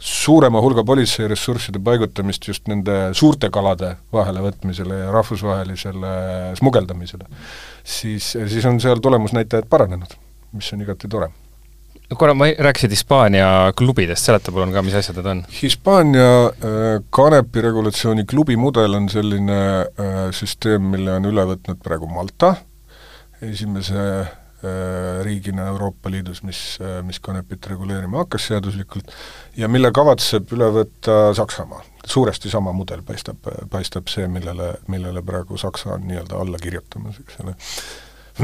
suurema 0.00 0.62
hulga 0.64 0.84
politseiressursside 0.88 1.80
paigutamist 1.84 2.46
just 2.48 2.68
nende 2.72 3.10
suurte 3.16 3.50
kalade 3.52 3.94
vahelevõtmisele 4.16 5.02
ja 5.02 5.10
rahvusvahelisele 5.16 6.14
smugeldamisele, 6.60 7.28
siis, 7.84 8.32
siis 8.36 8.68
on 8.68 8.80
seal 8.80 9.00
tulemusnäitajad 9.04 9.68
paranenud, 9.72 10.16
mis 10.56 10.72
on 10.76 10.84
igati 10.84 11.08
tore 11.08 11.32
korra 12.18 12.34
ma 12.34 12.48
rääkisid 12.58 12.90
Hispaania 12.90 13.46
klubidest, 13.76 14.26
seleta 14.26 14.52
palun 14.54 14.72
ka, 14.74 14.82
mis 14.82 14.96
asjad 14.98 15.20
need 15.20 15.28
on? 15.30 15.44
Hispaania 15.60 16.32
äh, 16.48 16.88
kanepi 17.14 17.62
regulatsiooni 17.64 18.26
klubi 18.30 18.56
mudel 18.58 18.98
on 18.98 19.08
selline 19.12 19.60
äh, 19.84 20.18
süsteem, 20.34 20.90
mille 20.94 21.14
on 21.20 21.30
üle 21.30 21.46
võtnud 21.52 21.80
praegu 21.84 22.10
Malta, 22.10 22.54
esimese 23.46 24.02
äh, 24.02 25.22
riigina 25.26 25.68
Euroopa 25.70 26.10
Liidus, 26.10 26.42
mis, 26.46 26.60
mis 27.06 27.22
kanepit 27.22 27.70
reguleerima 27.70 28.24
hakkas 28.24 28.50
seaduslikult, 28.50 29.14
ja 29.56 29.70
mille 29.70 29.92
kavatseb 29.94 30.50
üle 30.56 30.70
võtta 30.80 31.22
Saksamaa. 31.38 31.86
suuresti 32.10 32.50
sama 32.50 32.72
mudel 32.74 33.06
paistab, 33.06 33.46
paistab 33.70 34.10
see, 34.10 34.26
millele, 34.28 34.74
millele 34.88 35.22
praegu 35.22 35.58
Saksa 35.58 35.94
on 35.94 36.08
nii-öelda 36.10 36.42
alla 36.42 36.58
kirjutamas, 36.58 37.22
eks 37.22 37.42
ole 37.44 37.58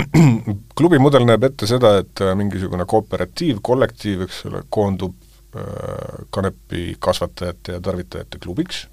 klubi 0.78 0.98
mudel 1.02 1.26
näeb 1.28 1.46
ette 1.48 1.68
seda, 1.68 1.96
et 2.02 2.24
äh, 2.24 2.34
mingisugune 2.38 2.86
kooperatiiv, 2.88 3.62
kollektiiv, 3.64 4.26
eks 4.26 4.42
ole, 4.50 4.62
koondub 4.72 5.16
äh, 5.56 6.20
kanepi 6.34 6.90
kasvatajate 7.02 7.76
ja 7.76 7.82
tarvitajate 7.84 8.40
klubiks, 8.42 8.84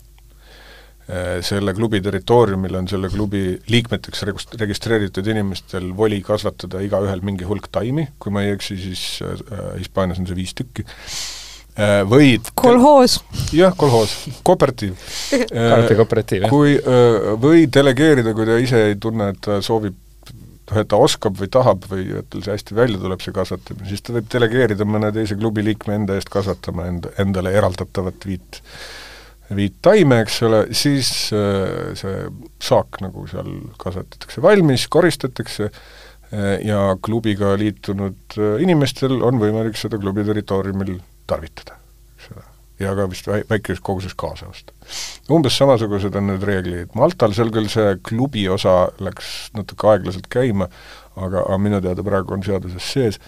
äh, 1.08 1.38
selle 1.46 1.76
klubi 1.78 2.02
territooriumil 2.04 2.80
on 2.82 2.90
selle 2.92 3.12
klubi 3.14 3.46
liikmeteks 3.72 4.26
registreeritud 4.62 5.30
inimestel 5.34 5.92
voli 5.98 6.22
kasvatada 6.26 6.84
igaühel 6.86 7.24
mingi 7.26 7.48
hulk 7.50 7.70
taimi, 7.74 8.10
kui 8.20 8.34
ma 8.34 8.46
ei 8.46 8.56
eksi, 8.58 8.80
siis 8.88 9.08
Hispaanias 9.80 10.22
on 10.22 10.30
see 10.30 10.38
viis 10.38 10.54
tükki, 10.58 10.86
või 12.06 12.36
kolhoos. 12.54 13.16
jah, 13.50 13.74
kolhoos, 13.74 14.12
kooperatiiv 14.46 14.94
kooperatiiv, 16.04 16.46
jah. 16.46 16.54
kui, 16.54 16.76
või 17.42 17.66
delegeerida, 17.66 18.36
kui 18.38 18.46
ta 18.46 18.60
ise 18.62 18.84
ei 18.92 19.00
tunne, 19.02 19.32
et 19.34 19.42
ta 19.42 19.58
soovib 19.66 19.98
noh, 20.70 20.80
et 20.80 20.90
ta 20.92 21.00
oskab 21.02 21.38
või 21.40 21.50
tahab 21.52 21.88
või 21.92 22.06
et 22.20 22.30
tal 22.32 22.44
see 22.46 22.56
hästi 22.56 22.78
välja 22.78 23.00
tuleb, 23.02 23.24
see 23.24 23.36
kasvatamine, 23.36 23.88
siis 23.90 24.04
ta 24.06 24.16
võib 24.16 24.30
delegeerida 24.32 24.88
mõne 24.88 25.12
teise 25.16 25.38
klubi 25.40 25.66
liikme 25.66 25.98
enda 26.00 26.18
eest 26.20 26.32
kasvatama 26.34 26.88
enda, 26.92 27.12
endale 27.22 27.54
eraldatavat 27.58 28.28
viit, 28.28 28.62
viit 29.54 29.76
taime, 29.86 30.22
eks 30.24 30.40
ole, 30.48 30.64
siis 30.78 31.12
äh, 31.36 31.92
see 32.00 32.26
saak 32.64 33.02
nagu 33.04 33.28
seal 33.32 33.52
kasvatatakse 33.82 34.44
valmis, 34.46 34.88
koristatakse 34.94 35.70
äh, 35.70 36.58
ja 36.66 36.94
klubiga 37.04 37.54
liitunud 37.60 38.40
äh, 38.40 38.58
inimestel 38.64 39.20
on 39.22 39.42
võimalik 39.44 39.80
seda 39.80 40.00
klubi 40.02 40.26
territooriumil 40.28 40.98
tarvitada, 41.30 41.80
ja 42.80 42.94
ka 42.98 43.06
vist 43.10 43.28
väi-, 43.30 43.44
väikeses 43.50 43.82
koguses 43.86 44.16
kaasa 44.18 44.48
osta. 44.50 44.74
umbes 45.32 45.58
samasugused 45.58 46.16
on 46.16 46.28
need 46.32 46.44
reeglid 46.48 46.96
Maltal, 46.98 47.34
seal 47.36 47.52
küll 47.54 47.70
see 47.72 47.98
klubi 48.06 48.48
osa 48.50 48.90
läks 49.04 49.52
natuke 49.58 49.90
aeglaselt 49.92 50.28
käima, 50.34 50.70
aga, 51.16 51.44
aga 51.44 51.60
minu 51.62 51.82
teada 51.84 52.06
praegu 52.06 52.38
on 52.38 52.46
seaduses 52.46 52.90
sees, 52.96 53.20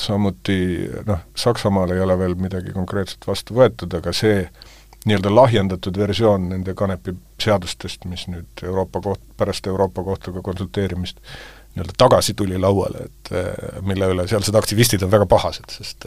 samuti 0.00 0.58
noh, 1.06 1.26
Saksamaal 1.38 1.94
ei 1.94 2.04
ole 2.04 2.18
veel 2.18 2.38
midagi 2.38 2.74
konkreetset 2.76 3.26
vastu 3.26 3.58
võetud, 3.58 3.98
aga 3.98 4.14
see 4.14 4.46
nii-öelda 5.04 5.34
lahjendatud 5.34 5.98
versioon 6.00 6.48
nende 6.48 6.72
kanepiseadustest, 6.78 8.06
mis 8.08 8.24
nüüd 8.30 8.64
Euroopa 8.64 9.02
koht, 9.04 9.20
pärast 9.36 9.66
Euroopa 9.68 10.04
Kohtuga 10.06 10.40
konsulteerimist 10.42 11.20
nii-öelda 11.74 11.96
tagasi 11.98 12.34
tuli 12.38 12.58
lauale, 12.60 13.08
et 13.08 13.32
eh, 13.34 13.80
mille 13.86 14.10
üle 14.14 14.28
sealsed 14.30 14.54
aktivistid 14.58 15.02
on 15.02 15.12
väga 15.12 15.26
pahased, 15.30 15.66
sest 15.74 16.06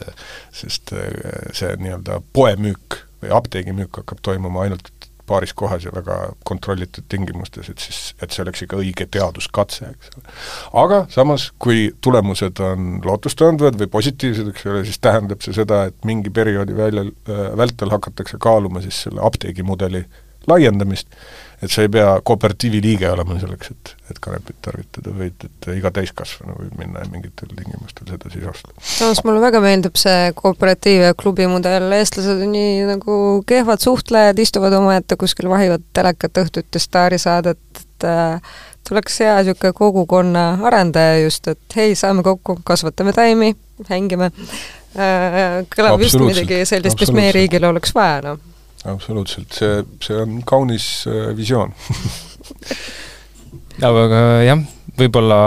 sest 0.55 0.93
eh, 0.95 1.51
see 1.55 1.73
nii-öelda 1.81 2.21
poemüük 2.33 3.01
või 3.23 3.33
apteegimüük 3.33 4.01
hakkab 4.01 4.21
toimuma 4.25 4.65
ainult 4.65 4.91
paaris 5.27 5.53
kohas 5.53 5.83
ja 5.83 5.91
väga 5.95 6.17
kontrollitud 6.47 7.03
tingimustes, 7.09 7.69
et 7.69 7.83
siis, 7.83 7.97
et 8.23 8.31
see 8.31 8.43
oleks 8.45 8.63
ikka 8.63 8.79
õige 8.79 9.07
teaduskatse, 9.11 9.89
eks 9.91 10.13
ole. 10.15 10.35
aga 10.83 11.01
samas, 11.11 11.49
kui 11.59 11.89
tulemused 12.01 12.61
on 12.63 13.01
lootustandvad 13.03 13.75
või 13.81 13.89
positiivsed, 13.97 14.53
eks 14.53 14.69
ole, 14.71 14.85
siis 14.87 15.01
tähendab 15.03 15.43
see 15.43 15.57
seda, 15.57 15.83
et 15.91 16.07
mingi 16.07 16.31
perioodi 16.33 16.77
väljal 16.77 17.11
äh,, 17.11 17.43
vältel 17.59 17.91
hakatakse 17.91 18.39
kaaluma 18.39 18.83
siis 18.85 19.03
selle 19.07 19.23
apteegimudeli 19.27 20.05
laiendamist 20.47 21.11
et 21.61 21.73
sa 21.73 21.81
ei 21.81 21.89
pea 21.89 22.09
kooperatiivi 22.23 22.79
liige 22.83 23.09
olema 23.09 23.37
selleks, 23.41 23.71
et, 23.73 23.91
et 24.11 24.19
kanepit 24.21 24.59
tarvitada, 24.61 25.13
vaid 25.17 25.45
et 25.47 25.69
iga 25.73 25.91
täiskasvanu 25.95 26.53
võib 26.59 26.77
minna 26.77 27.01
ja 27.01 27.09
mingitel 27.09 27.49
tingimustel 27.49 28.11
seda 28.11 28.31
siis 28.33 28.45
osta. 28.51 28.73
samas 28.77 29.23
mulle 29.25 29.41
väga 29.41 29.61
meeldib 29.63 29.97
see 29.97 30.31
kooperatiiv 30.37 31.07
ja 31.07 31.17
klubi 31.17 31.47
mudel, 31.49 31.89
eestlased 31.97 32.43
on 32.45 32.53
nii 32.53 32.85
nagu 32.91 33.19
kehvad 33.49 33.81
suhtlejad, 33.81 34.39
istuvad 34.43 34.77
omaette 34.77 35.17
kuskil, 35.17 35.49
vahivad 35.49 35.85
telekat 35.97 36.43
õhtuti 36.43 36.81
staarisaadet, 36.83 37.61
et 37.81 38.05
äh, 38.05 38.57
tuleks 38.87 39.17
hea 39.23 39.39
niisugune 39.41 39.73
kogukonna 39.77 40.49
arendaja 40.69 41.23
just, 41.23 41.49
et 41.49 41.79
hei, 41.79 41.95
saame 41.97 42.21
kokku, 42.25 42.59
kasvatame 42.67 43.15
taimi, 43.17 43.55
hängime. 43.89 44.29
Äh,, 44.97 45.65
kõlab 45.73 46.05
just 46.05 46.21
midagi 46.21 46.61
sellist, 46.69 47.01
mis 47.01 47.13
meie 47.17 47.33
riigil 47.33 47.65
oleks 47.65 47.97
vaja, 47.97 48.21
noh 48.29 48.45
absoluutselt, 48.85 49.51
see, 49.53 49.83
see 50.03 50.21
on 50.21 50.41
kaunis 50.47 50.87
äh, 51.09 51.31
visioon 51.37 51.73
aga 53.85 54.21
jah, 54.45 54.63
võib-olla 54.97 55.37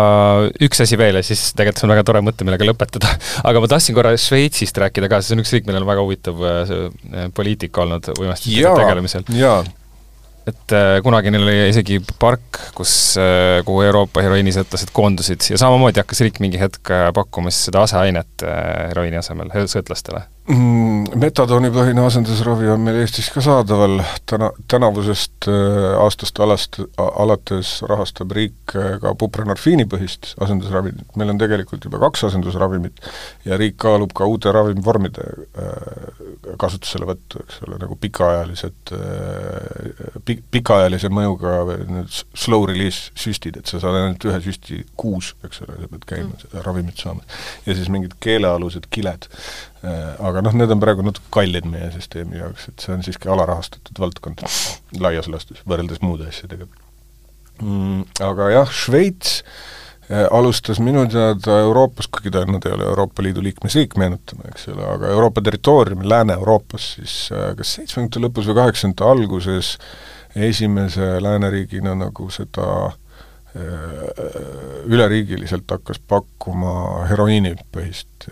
üks 0.63 0.83
asi 0.85 0.99
veel 1.01 1.19
ja 1.19 1.25
siis 1.27 1.51
tegelikult 1.57 1.81
see 1.81 1.89
on 1.89 1.95
väga 1.95 2.07
tore 2.07 2.23
mõte, 2.25 2.47
millega 2.47 2.69
lõpetada. 2.69 3.11
aga 3.49 3.63
ma 3.63 3.71
tahtsin 3.71 3.97
korra 3.97 4.15
Šveitsist 4.19 4.79
rääkida 4.83 5.11
ka, 5.11 5.21
see 5.25 5.37
on 5.37 5.45
üks 5.45 5.53
riik, 5.57 5.67
millel 5.69 5.85
on 5.85 5.91
väga 5.91 6.07
huvitav 6.07 6.47
äh, 6.47 6.71
äh, 6.71 7.29
poliitika 7.35 7.85
olnud 7.85 8.13
uimastitega 8.17 8.75
tegelemisel. 8.79 9.27
et 10.51 10.75
äh, 10.75 10.97
kunagi 11.05 11.33
neil 11.35 11.47
oli 11.47 11.59
isegi 11.71 12.01
park, 12.23 12.63
kus 12.75 12.95
äh,, 13.21 13.61
kuhu 13.67 13.85
Euroopa 13.87 14.25
heroiinisõltlased 14.25 14.95
koondusid 14.97 15.51
ja 15.53 15.61
samamoodi 15.61 16.03
hakkas 16.03 16.23
riik 16.25 16.41
mingi 16.43 16.61
hetk 16.61 16.93
pakkuma 17.15 17.53
siis 17.53 17.69
seda 17.69 17.85
aseainet 17.87 18.47
äh, 18.47 18.91
heroiini 18.93 19.21
asemel 19.21 19.53
sõltlastele? 19.71 20.25
Metadoonipõhine 20.51 22.03
asendusravi 22.03 22.71
on 22.73 22.81
meil 22.83 22.97
Eestis 23.05 23.29
ka 23.31 23.43
saadaval, 23.45 24.01
täna, 24.27 24.49
tänavusest 24.73 25.47
äh, 25.51 25.93
aastast 26.01 26.41
alast, 26.43 26.81
alates 26.99 27.77
rahastab 27.87 28.33
riik 28.35 28.75
äh, 28.75 28.97
ka 29.03 29.13
buprenorfiinipõhist 29.21 30.33
asendusravimit, 30.43 31.15
meil 31.21 31.31
on 31.31 31.39
tegelikult 31.39 31.87
juba 31.87 32.01
kaks 32.03 32.25
asendusravimit 32.31 32.99
ja 33.47 33.59
riik 33.61 33.79
kaalub 33.85 34.15
ka 34.17 34.27
uute 34.27 34.51
ravimivormide 34.55 35.29
äh, 35.31 36.57
kasutuselevõttu, 36.59 37.45
eks 37.45 37.63
ole, 37.69 37.79
nagu 37.85 37.99
pikaajalised 38.01 38.95
pi-, 40.27 40.41
pikaajalise 40.51 41.13
mõjuga 41.15 41.57
need 41.85 42.11
slow 42.35 42.67
release 42.67 43.15
süstid, 43.19 43.61
et 43.61 43.71
sa 43.71 43.79
saad 43.83 44.01
ainult 44.01 44.27
ühe 44.27 44.43
süsti 44.49 44.83
kuus, 44.99 45.35
eks 45.47 45.63
ole, 45.67 45.79
sa 45.79 45.93
pead 45.95 46.09
käima 46.11 46.33
mm. 46.33 46.43
seda 46.43 46.67
ravimit 46.67 47.07
saamas. 47.07 47.43
ja 47.69 47.77
siis 47.79 47.93
mingid 47.93 48.19
keelealused 48.25 48.91
kiled. 48.91 49.31
Äh, 49.81 50.17
aga 50.21 50.43
noh, 50.45 50.53
need 50.61 50.69
on 50.75 50.81
praegu 50.83 51.05
natuke 51.07 51.31
kallid 51.33 51.65
meie 51.65 51.87
süsteemi 51.95 52.37
jaoks, 52.37 52.67
et 52.69 52.83
see 52.85 52.93
on 52.93 53.05
siiski 53.05 53.31
alarahastatud 53.33 53.97
valdkond 54.03 54.43
laias 55.01 55.29
laastus, 55.33 55.63
võrreldes 55.65 56.03
muude 56.05 56.27
asjadega 56.29 56.67
mm,. 57.63 58.03
Aga 58.27 58.51
jah, 58.53 58.75
Šveits 58.77 59.39
äh, 60.11 60.27
alustas 60.37 60.83
minu 60.85 61.07
teada 61.09 61.63
Euroopas, 61.63 62.11
kuigi 62.13 62.35
ta, 62.35 62.45
nad 62.45 62.69
ei 62.69 62.77
ole 62.77 62.91
Euroopa 62.91 63.25
Liidu 63.25 63.41
liikmesriik, 63.47 63.97
meenutame, 63.97 64.53
eks 64.53 64.69
ole, 64.75 64.85
aga 64.85 65.15
Euroopa 65.15 65.47
territooriumil, 65.49 66.13
Lääne-Euroopas 66.13 66.93
siis 66.99 67.17
äh, 67.33 67.55
kas 67.57 67.73
seitsmekümnendate 67.79 68.27
lõpus 68.27 68.53
või 68.53 68.61
kaheksakümnendate 68.61 69.09
alguses 69.15 69.75
esimese 70.51 71.15
lääneriigina 71.25 71.97
nagu 72.05 72.29
seda 72.31 72.91
üleriigiliselt 74.87 75.73
hakkas 75.75 75.99
pakkuma 76.07 77.09
heroiinipõhist 77.11 78.29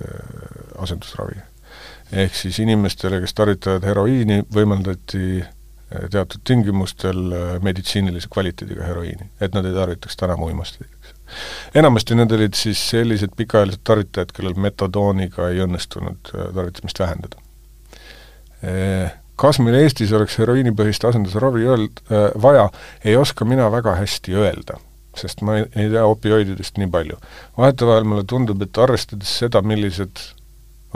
asendusravi. 0.79 1.41
ehk 2.13 2.35
siis 2.35 2.59
inimestele, 2.59 3.21
kes 3.21 3.35
tarvitavad 3.35 3.85
heroiini, 3.85 4.43
võimaldati 4.55 5.45
teatud 5.89 6.41
tingimustel 6.45 7.21
meditsiinilise 7.65 8.29
kvaliteediga 8.33 8.85
heroiini, 8.85 9.31
et 9.41 9.55
nad 9.55 9.65
ei 9.65 9.73
tarvitaks 9.77 10.17
täna 10.17 10.37
muimasteid 10.37 10.99
enamasti 11.75 12.17
need 12.17 12.33
olid 12.33 12.57
siis 12.57 12.81
sellised 12.91 13.35
pikaajalised 13.37 13.85
tarvitajad, 13.85 14.33
kellel 14.37 14.57
metadooniga 14.61 15.49
ei 15.53 15.63
õnnestunud 15.65 16.33
äh, 16.33 16.51
tarvitamist 16.55 17.01
vähendada. 17.03 17.41
Äh, 18.65 19.13
kas 19.39 19.61
meil 19.63 19.79
Eestis 19.83 20.13
oleks 20.17 20.39
heroiinipõhist 20.41 21.05
asendusravi 21.09 21.69
öeld-, 21.69 22.03
äh, 22.09 22.29
vaja, 22.43 22.69
ei 23.05 23.17
oska 23.17 23.47
mina 23.49 23.69
väga 23.73 23.97
hästi 24.01 24.37
öelda, 24.41 24.79
sest 25.19 25.45
ma 25.47 25.61
ei, 25.61 25.69
ei 25.77 25.93
tea 25.93 26.07
opioididest 26.09 26.81
nii 26.81 26.91
palju. 26.95 27.21
vahetevahel 27.59 28.09
mulle 28.09 28.27
tundub, 28.29 28.63
et 28.65 28.83
arvestades 28.85 29.39
seda, 29.45 29.63
millised 29.63 30.25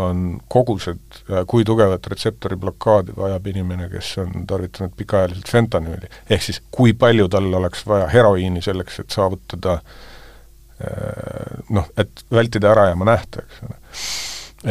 on 0.01 0.41
kogused, 0.49 1.19
kui 1.47 1.67
tugevat 1.69 2.07
retseptori 2.09 2.57
blokaadi 2.57 3.13
vajab 3.17 3.47
inimene, 3.53 3.91
kes 3.93 4.15
on 4.23 4.47
tarvitanud 4.49 4.95
pikaajaliselt 4.97 5.51
fentanüüli, 5.53 6.09
ehk 6.33 6.47
siis 6.47 6.63
kui 6.71 6.95
palju 6.97 7.29
tal 7.29 7.51
oleks 7.61 7.85
vaja 7.87 8.07
heroiini 8.09 8.63
selleks, 8.65 9.03
et 9.03 9.13
saavutada 9.13 9.75
äh, 9.75 10.01
Äh, 10.83 11.59
noh, 11.71 11.87
et 11.97 12.25
vältida 12.33 12.73
ärajääma 12.73 13.07
nähta, 13.07 13.43
eks 13.45 13.61
ole. 13.67 13.77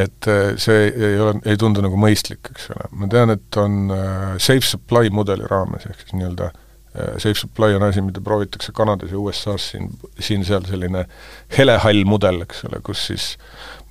et 0.03 0.27
äh, 0.27 0.57
see 0.59 0.89
ei 0.89 1.19
ole, 1.19 1.37
ei 1.45 1.59
tundu 1.59 1.83
nagu 1.83 1.99
mõistlik, 1.99 2.49
eks 2.51 2.67
ole. 2.73 2.89
ma 2.99 3.07
tean, 3.11 3.31
et 3.31 3.59
on 3.61 3.93
äh, 3.95 4.33
safe 4.41 4.65
supply 4.67 5.11
mudeli 5.13 5.47
raames, 5.47 5.85
ehk 5.87 6.03
siis 6.03 6.17
nii-öelda 6.17 6.51
safe 6.91 7.37
supply 7.39 7.77
on 7.77 7.85
asi, 7.87 8.01
mida 8.03 8.19
proovitakse 8.19 8.73
Kanadas 8.75 9.13
ja 9.13 9.19
USA-s 9.21 9.69
siin, 9.71 9.85
siin-seal 10.19 10.65
selline 10.67 11.05
helehall 11.55 12.03
mudel, 12.03 12.41
eks 12.43 12.65
ole, 12.67 12.81
kus 12.83 13.05
siis 13.07 13.27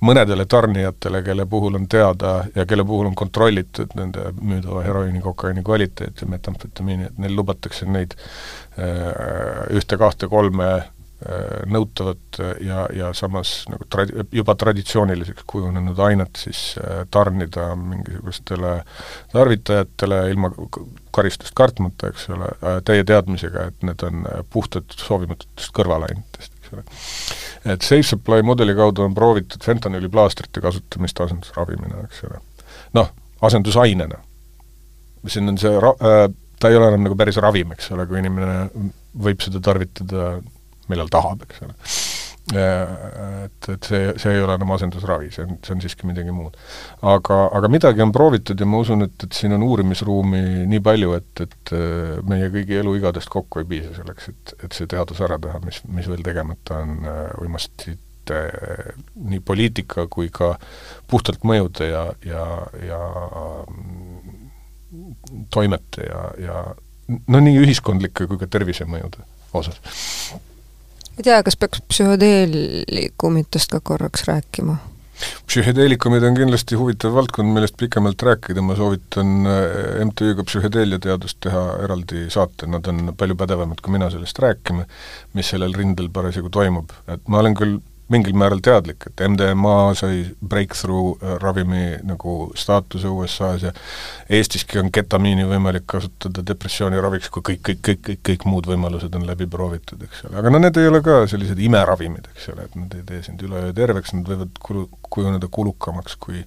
mõnedele 0.01 0.45
tarnijatele, 0.49 1.21
kelle 1.23 1.45
puhul 1.45 1.77
on 1.77 1.87
teada 1.87 2.45
ja 2.55 2.65
kelle 2.65 2.85
puhul 2.85 3.11
on 3.11 3.15
kontrollitud 3.15 3.93
nende 3.95 4.31
müüdava 4.41 4.81
heroiini, 4.85 5.21
kokaiini 5.21 5.63
kvaliteet 5.63 6.21
ja 6.21 6.27
metamfetamiini, 6.27 7.11
et 7.11 7.21
neil 7.21 7.35
lubatakse 7.37 7.85
neid 7.85 8.17
ühte, 9.77 9.97
kahte, 10.01 10.29
kolme 10.31 10.71
Äh, 11.21 11.67
nõutavat 11.69 12.39
ja, 12.65 12.87
ja 12.97 13.11
samas 13.13 13.67
nagu 13.69 13.85
trad-, 13.93 14.09
juba 14.33 14.55
traditsiooniliseks 14.57 15.43
kujunenud 15.45 15.99
ainet 16.01 16.39
siis 16.41 16.61
äh, 16.81 17.03
tarnida 17.13 17.67
mingisugustele 17.77 18.71
tarvitajatele 19.29 20.17
ilma 20.31 20.49
karistust 21.13 21.53
kartmata, 21.53 22.09
eks 22.09 22.25
ole, 22.33 22.49
äh, 22.65 22.79
täie 22.87 23.05
teadmisega, 23.05 23.67
et 23.69 23.85
need 23.85 24.01
on 24.07 24.25
puhtad 24.49 24.97
soovimatutest 24.97 25.69
kõrvalainetest, 25.77 26.57
eks 26.71 26.77
ole. 26.77 27.73
et 27.73 27.81
Safe 27.81 28.07
Supply 28.07 28.45
mudeli 28.45 28.75
kaudu 28.77 29.05
on 29.05 29.15
proovitud 29.17 29.63
fentanüüliplaastrite 29.65 30.63
kasutamist 30.63 31.19
asendusravimina, 31.27 32.05
eks 32.07 32.23
ole. 32.29 32.41
noh, 32.97 33.11
asendusainena. 33.41 34.21
siin 35.27 35.49
on 35.49 35.59
see 35.61 35.73
ra-, 35.79 35.97
ta 36.59 36.69
ei 36.69 36.77
ole 36.77 36.91
enam 36.93 37.05
nagu 37.07 37.17
päris 37.19 37.37
ravim, 37.41 37.71
eks 37.75 37.91
ole, 37.95 38.07
kui 38.09 38.21
inimene 38.21 38.87
võib 39.21 39.43
seda 39.43 39.61
tarvitada 39.63 40.35
millal 40.91 41.11
tahab, 41.11 41.45
eks 41.47 41.63
ole. 41.65 41.75
Et, 42.51 43.69
et 43.71 43.87
see, 43.87 44.11
see 44.19 44.33
ei 44.35 44.41
ole 44.43 44.55
enam 44.57 44.73
asendusravi, 44.75 45.29
see 45.31 45.45
on, 45.45 45.57
see 45.63 45.75
on 45.75 45.83
siiski 45.83 46.07
midagi 46.09 46.33
muud. 46.35 46.57
aga, 47.07 47.37
aga 47.55 47.69
midagi 47.71 48.03
on 48.03 48.11
proovitud 48.15 48.59
ja 48.59 48.67
ma 48.67 48.81
usun, 48.83 49.05
et, 49.07 49.15
et 49.23 49.37
siin 49.37 49.55
on 49.55 49.63
uurimisruumi 49.63 50.65
nii 50.71 50.83
palju, 50.83 51.15
et, 51.19 51.43
et 51.45 51.73
äh, 51.77 52.19
meie 52.27 52.51
kõigi 52.53 52.79
eluigadest 52.81 53.31
kokku 53.31 53.61
ei 53.61 53.69
piisa 53.69 53.93
selleks, 53.95 54.31
et, 54.33 54.55
et 54.65 54.77
see 54.77 54.89
teadus 54.91 55.21
ära 55.23 55.39
teha, 55.41 55.61
mis, 55.65 55.81
mis 55.87 56.11
veel 56.11 56.25
tegemata 56.25 56.81
on 56.83 56.97
äh, 57.07 57.23
uimastite 57.41 58.41
nii 59.15 59.41
poliitika 59.43 60.05
kui 60.11 60.29
ka 60.33 60.53
puhtalt 61.09 61.47
mõjude 61.47 61.87
ja, 61.89 62.05
ja, 62.27 62.45
ja 62.85 63.01
mm, 63.65 64.45
toimete 65.51 66.05
ja, 66.05 66.21
ja 66.39 66.61
no 67.27 67.41
nii 67.43 67.63
ühiskondlike 67.63 68.27
kui 68.29 68.39
ka 68.39 68.47
tervisemõjude 68.51 69.25
osas 69.57 69.81
ei 71.21 71.27
tea, 71.29 71.41
kas 71.45 71.57
peaks 71.59 71.83
psühhedeelikumitest 71.91 73.75
ka 73.75 73.83
korraks 73.91 74.25
rääkima? 74.29 74.79
psühhedeelikumid 75.45 76.23
on 76.25 76.33
kindlasti 76.33 76.77
huvitav 76.79 77.13
valdkond, 77.13 77.51
millest 77.53 77.75
pikemalt 77.77 78.23
rääkida, 78.25 78.63
ma 78.65 78.73
soovitan 78.73 79.45
äh, 79.45 79.99
MTÜ-ga 80.07 80.41
Psühhedeeliateadust 80.47 81.37
teha 81.45 81.61
eraldi 81.85 82.23
saate, 82.33 82.65
nad 82.65 82.89
on 82.89 83.11
palju 83.17 83.37
pädevamad 83.37 83.83
kui 83.85 83.93
mina 83.93 84.09
sellest 84.09 84.41
rääkima, 84.41 84.87
mis 85.37 85.53
sellel 85.53 85.77
rindel 85.77 86.09
parasjagu 86.09 86.49
toimub, 86.49 86.89
et 87.05 87.29
ma 87.29 87.43
olen 87.43 87.53
küll 87.59 87.77
mingil 88.11 88.35
määral 88.37 88.61
teadlik, 88.63 89.07
et 89.09 89.23
MDMA 89.27 89.93
sai 89.97 90.23
breakthrough 90.41 91.17
äh, 91.21 91.35
ravimi 91.41 91.97
nagu 92.07 92.35
staatuse 92.57 93.09
USA-s 93.11 93.67
ja 93.67 93.73
Eestiski 94.31 94.79
on 94.81 94.91
ketamiini 94.93 95.47
võimalik 95.49 95.87
kasutada 95.91 96.43
depressiooni 96.47 97.01
raviks, 97.03 97.31
kui 97.33 97.43
kõik, 97.51 97.63
kõik, 97.69 97.81
kõik, 97.87 98.03
kõik, 98.09 98.23
kõik 98.29 98.47
muud 98.49 98.69
võimalused 98.71 99.15
on 99.17 99.27
läbi 99.27 99.47
proovitud, 99.51 100.03
eks 100.07 100.25
ole. 100.27 100.37
aga 100.41 100.53
no 100.53 100.61
need 100.63 100.79
ei 100.81 100.91
ole 100.91 101.03
ka 101.05 101.21
sellised 101.31 101.59
imeravimid, 101.59 102.31
eks 102.35 102.51
ole, 102.53 102.67
et 102.67 102.79
nad 102.79 102.95
ei 102.97 103.05
tee 103.07 103.23
sind 103.27 103.43
üleöö 103.47 103.73
terveks, 103.75 104.15
nad 104.17 104.27
võivad 104.31 104.61
kulu, 104.63 104.87
kujuneda 105.11 105.51
kulukamaks 105.51 106.15
kui 106.21 106.45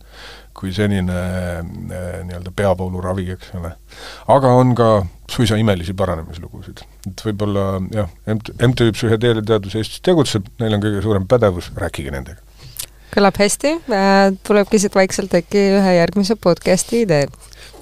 kui 0.55 0.73
senine 0.75 1.19
äh, 1.59 1.61
nii-öelda 2.25 2.53
peavooluravi, 2.57 3.27
eks 3.35 3.53
ole. 3.59 3.73
aga 4.35 4.53
on 4.55 4.75
ka 4.79 4.89
suisa 5.31 5.59
imelisi 5.61 5.95
paranemislugusid. 5.99 6.85
et 7.11 7.25
võib-olla 7.27 7.67
jah, 7.95 8.11
MT, 8.35 8.57
MTÜ 8.69 8.93
Psühhedeeliateadus 8.97 9.79
Eestis 9.81 10.05
tegutseb, 10.05 10.47
neil 10.63 10.77
on 10.77 10.85
kõige 10.85 11.03
suurem 11.05 11.27
pädevus, 11.31 11.73
rääkige 11.79 12.15
nendega. 12.15 12.41
kõlab 13.15 13.39
hästi, 13.39 13.77
tulebki 14.47 14.83
siit 14.83 14.95
vaikselt 14.95 15.35
äkki 15.39 15.67
ühe 15.81 15.97
järgmise 15.99 16.37
podcast'i 16.37 17.03
idee. 17.07 17.27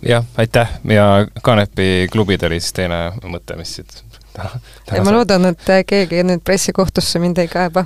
jah, 0.06 0.24
aitäh 0.36 0.78
ja 0.88 1.26
Kanepi 1.42 2.08
klubid 2.12 2.48
oli 2.48 2.60
siis 2.60 2.80
teine 2.80 3.04
mõte, 3.22 3.58
mis 3.60 3.76
siit 3.80 4.02
ja 4.36 5.02
ma 5.04 5.12
loodan, 5.14 5.46
et 5.52 5.70
keegi 5.86 6.22
nüüd 6.26 6.42
pressikohtusse 6.46 7.20
mind 7.22 7.38
ei 7.42 7.50
kaeba. 7.52 7.84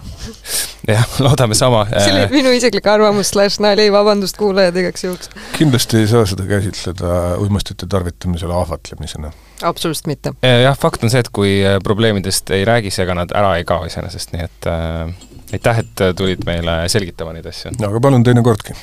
jah, 0.88 1.06
loodame 1.22 1.58
sama. 1.58 1.84
see 1.90 2.12
oli 2.12 2.26
minu 2.34 2.52
isiklik 2.56 2.86
arvamus 2.90 3.32
slaš 3.34 3.58
nali, 3.64 3.88
vabandust 3.92 4.38
kuulajad 4.40 4.76
igaks 4.82 5.06
juhuks. 5.06 5.30
kindlasti 5.56 6.02
ei 6.02 6.10
saa 6.10 6.26
seda 6.28 6.46
käsitleda 6.48 7.36
uimastite 7.42 7.88
tarvitamisele 7.90 8.54
ahvatlemisena. 8.54 9.32
absoluutselt 9.62 10.10
mitte. 10.12 10.34
jah, 10.42 10.78
fakt 10.78 11.04
on 11.04 11.12
see, 11.12 11.22
et 11.24 11.32
kui 11.34 11.58
äh, 11.64 11.78
probleemidest 11.84 12.50
ei 12.56 12.64
räägi, 12.68 12.92
siis 12.92 13.06
ega 13.06 13.18
nad 13.18 13.34
ära 13.34 13.56
ei 13.60 13.66
kao 13.68 13.88
iseenesest, 13.88 14.34
nii 14.36 14.46
et 14.46 14.70
äh, 14.70 15.14
aitäh, 15.56 15.84
et 15.84 16.04
tulid 16.16 16.46
meile 16.46 16.82
selgitama 16.92 17.36
neid 17.36 17.48
asju. 17.50 17.74
aga 17.90 18.02
palun 18.02 18.26
teinekordki. 18.26 18.78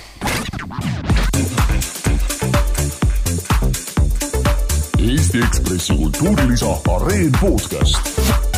Eesti 5.04 5.38
Ekspressi 5.38 5.94
kultuurilisa 5.96 6.66
Areen 6.96 7.32
podcast 7.42 8.53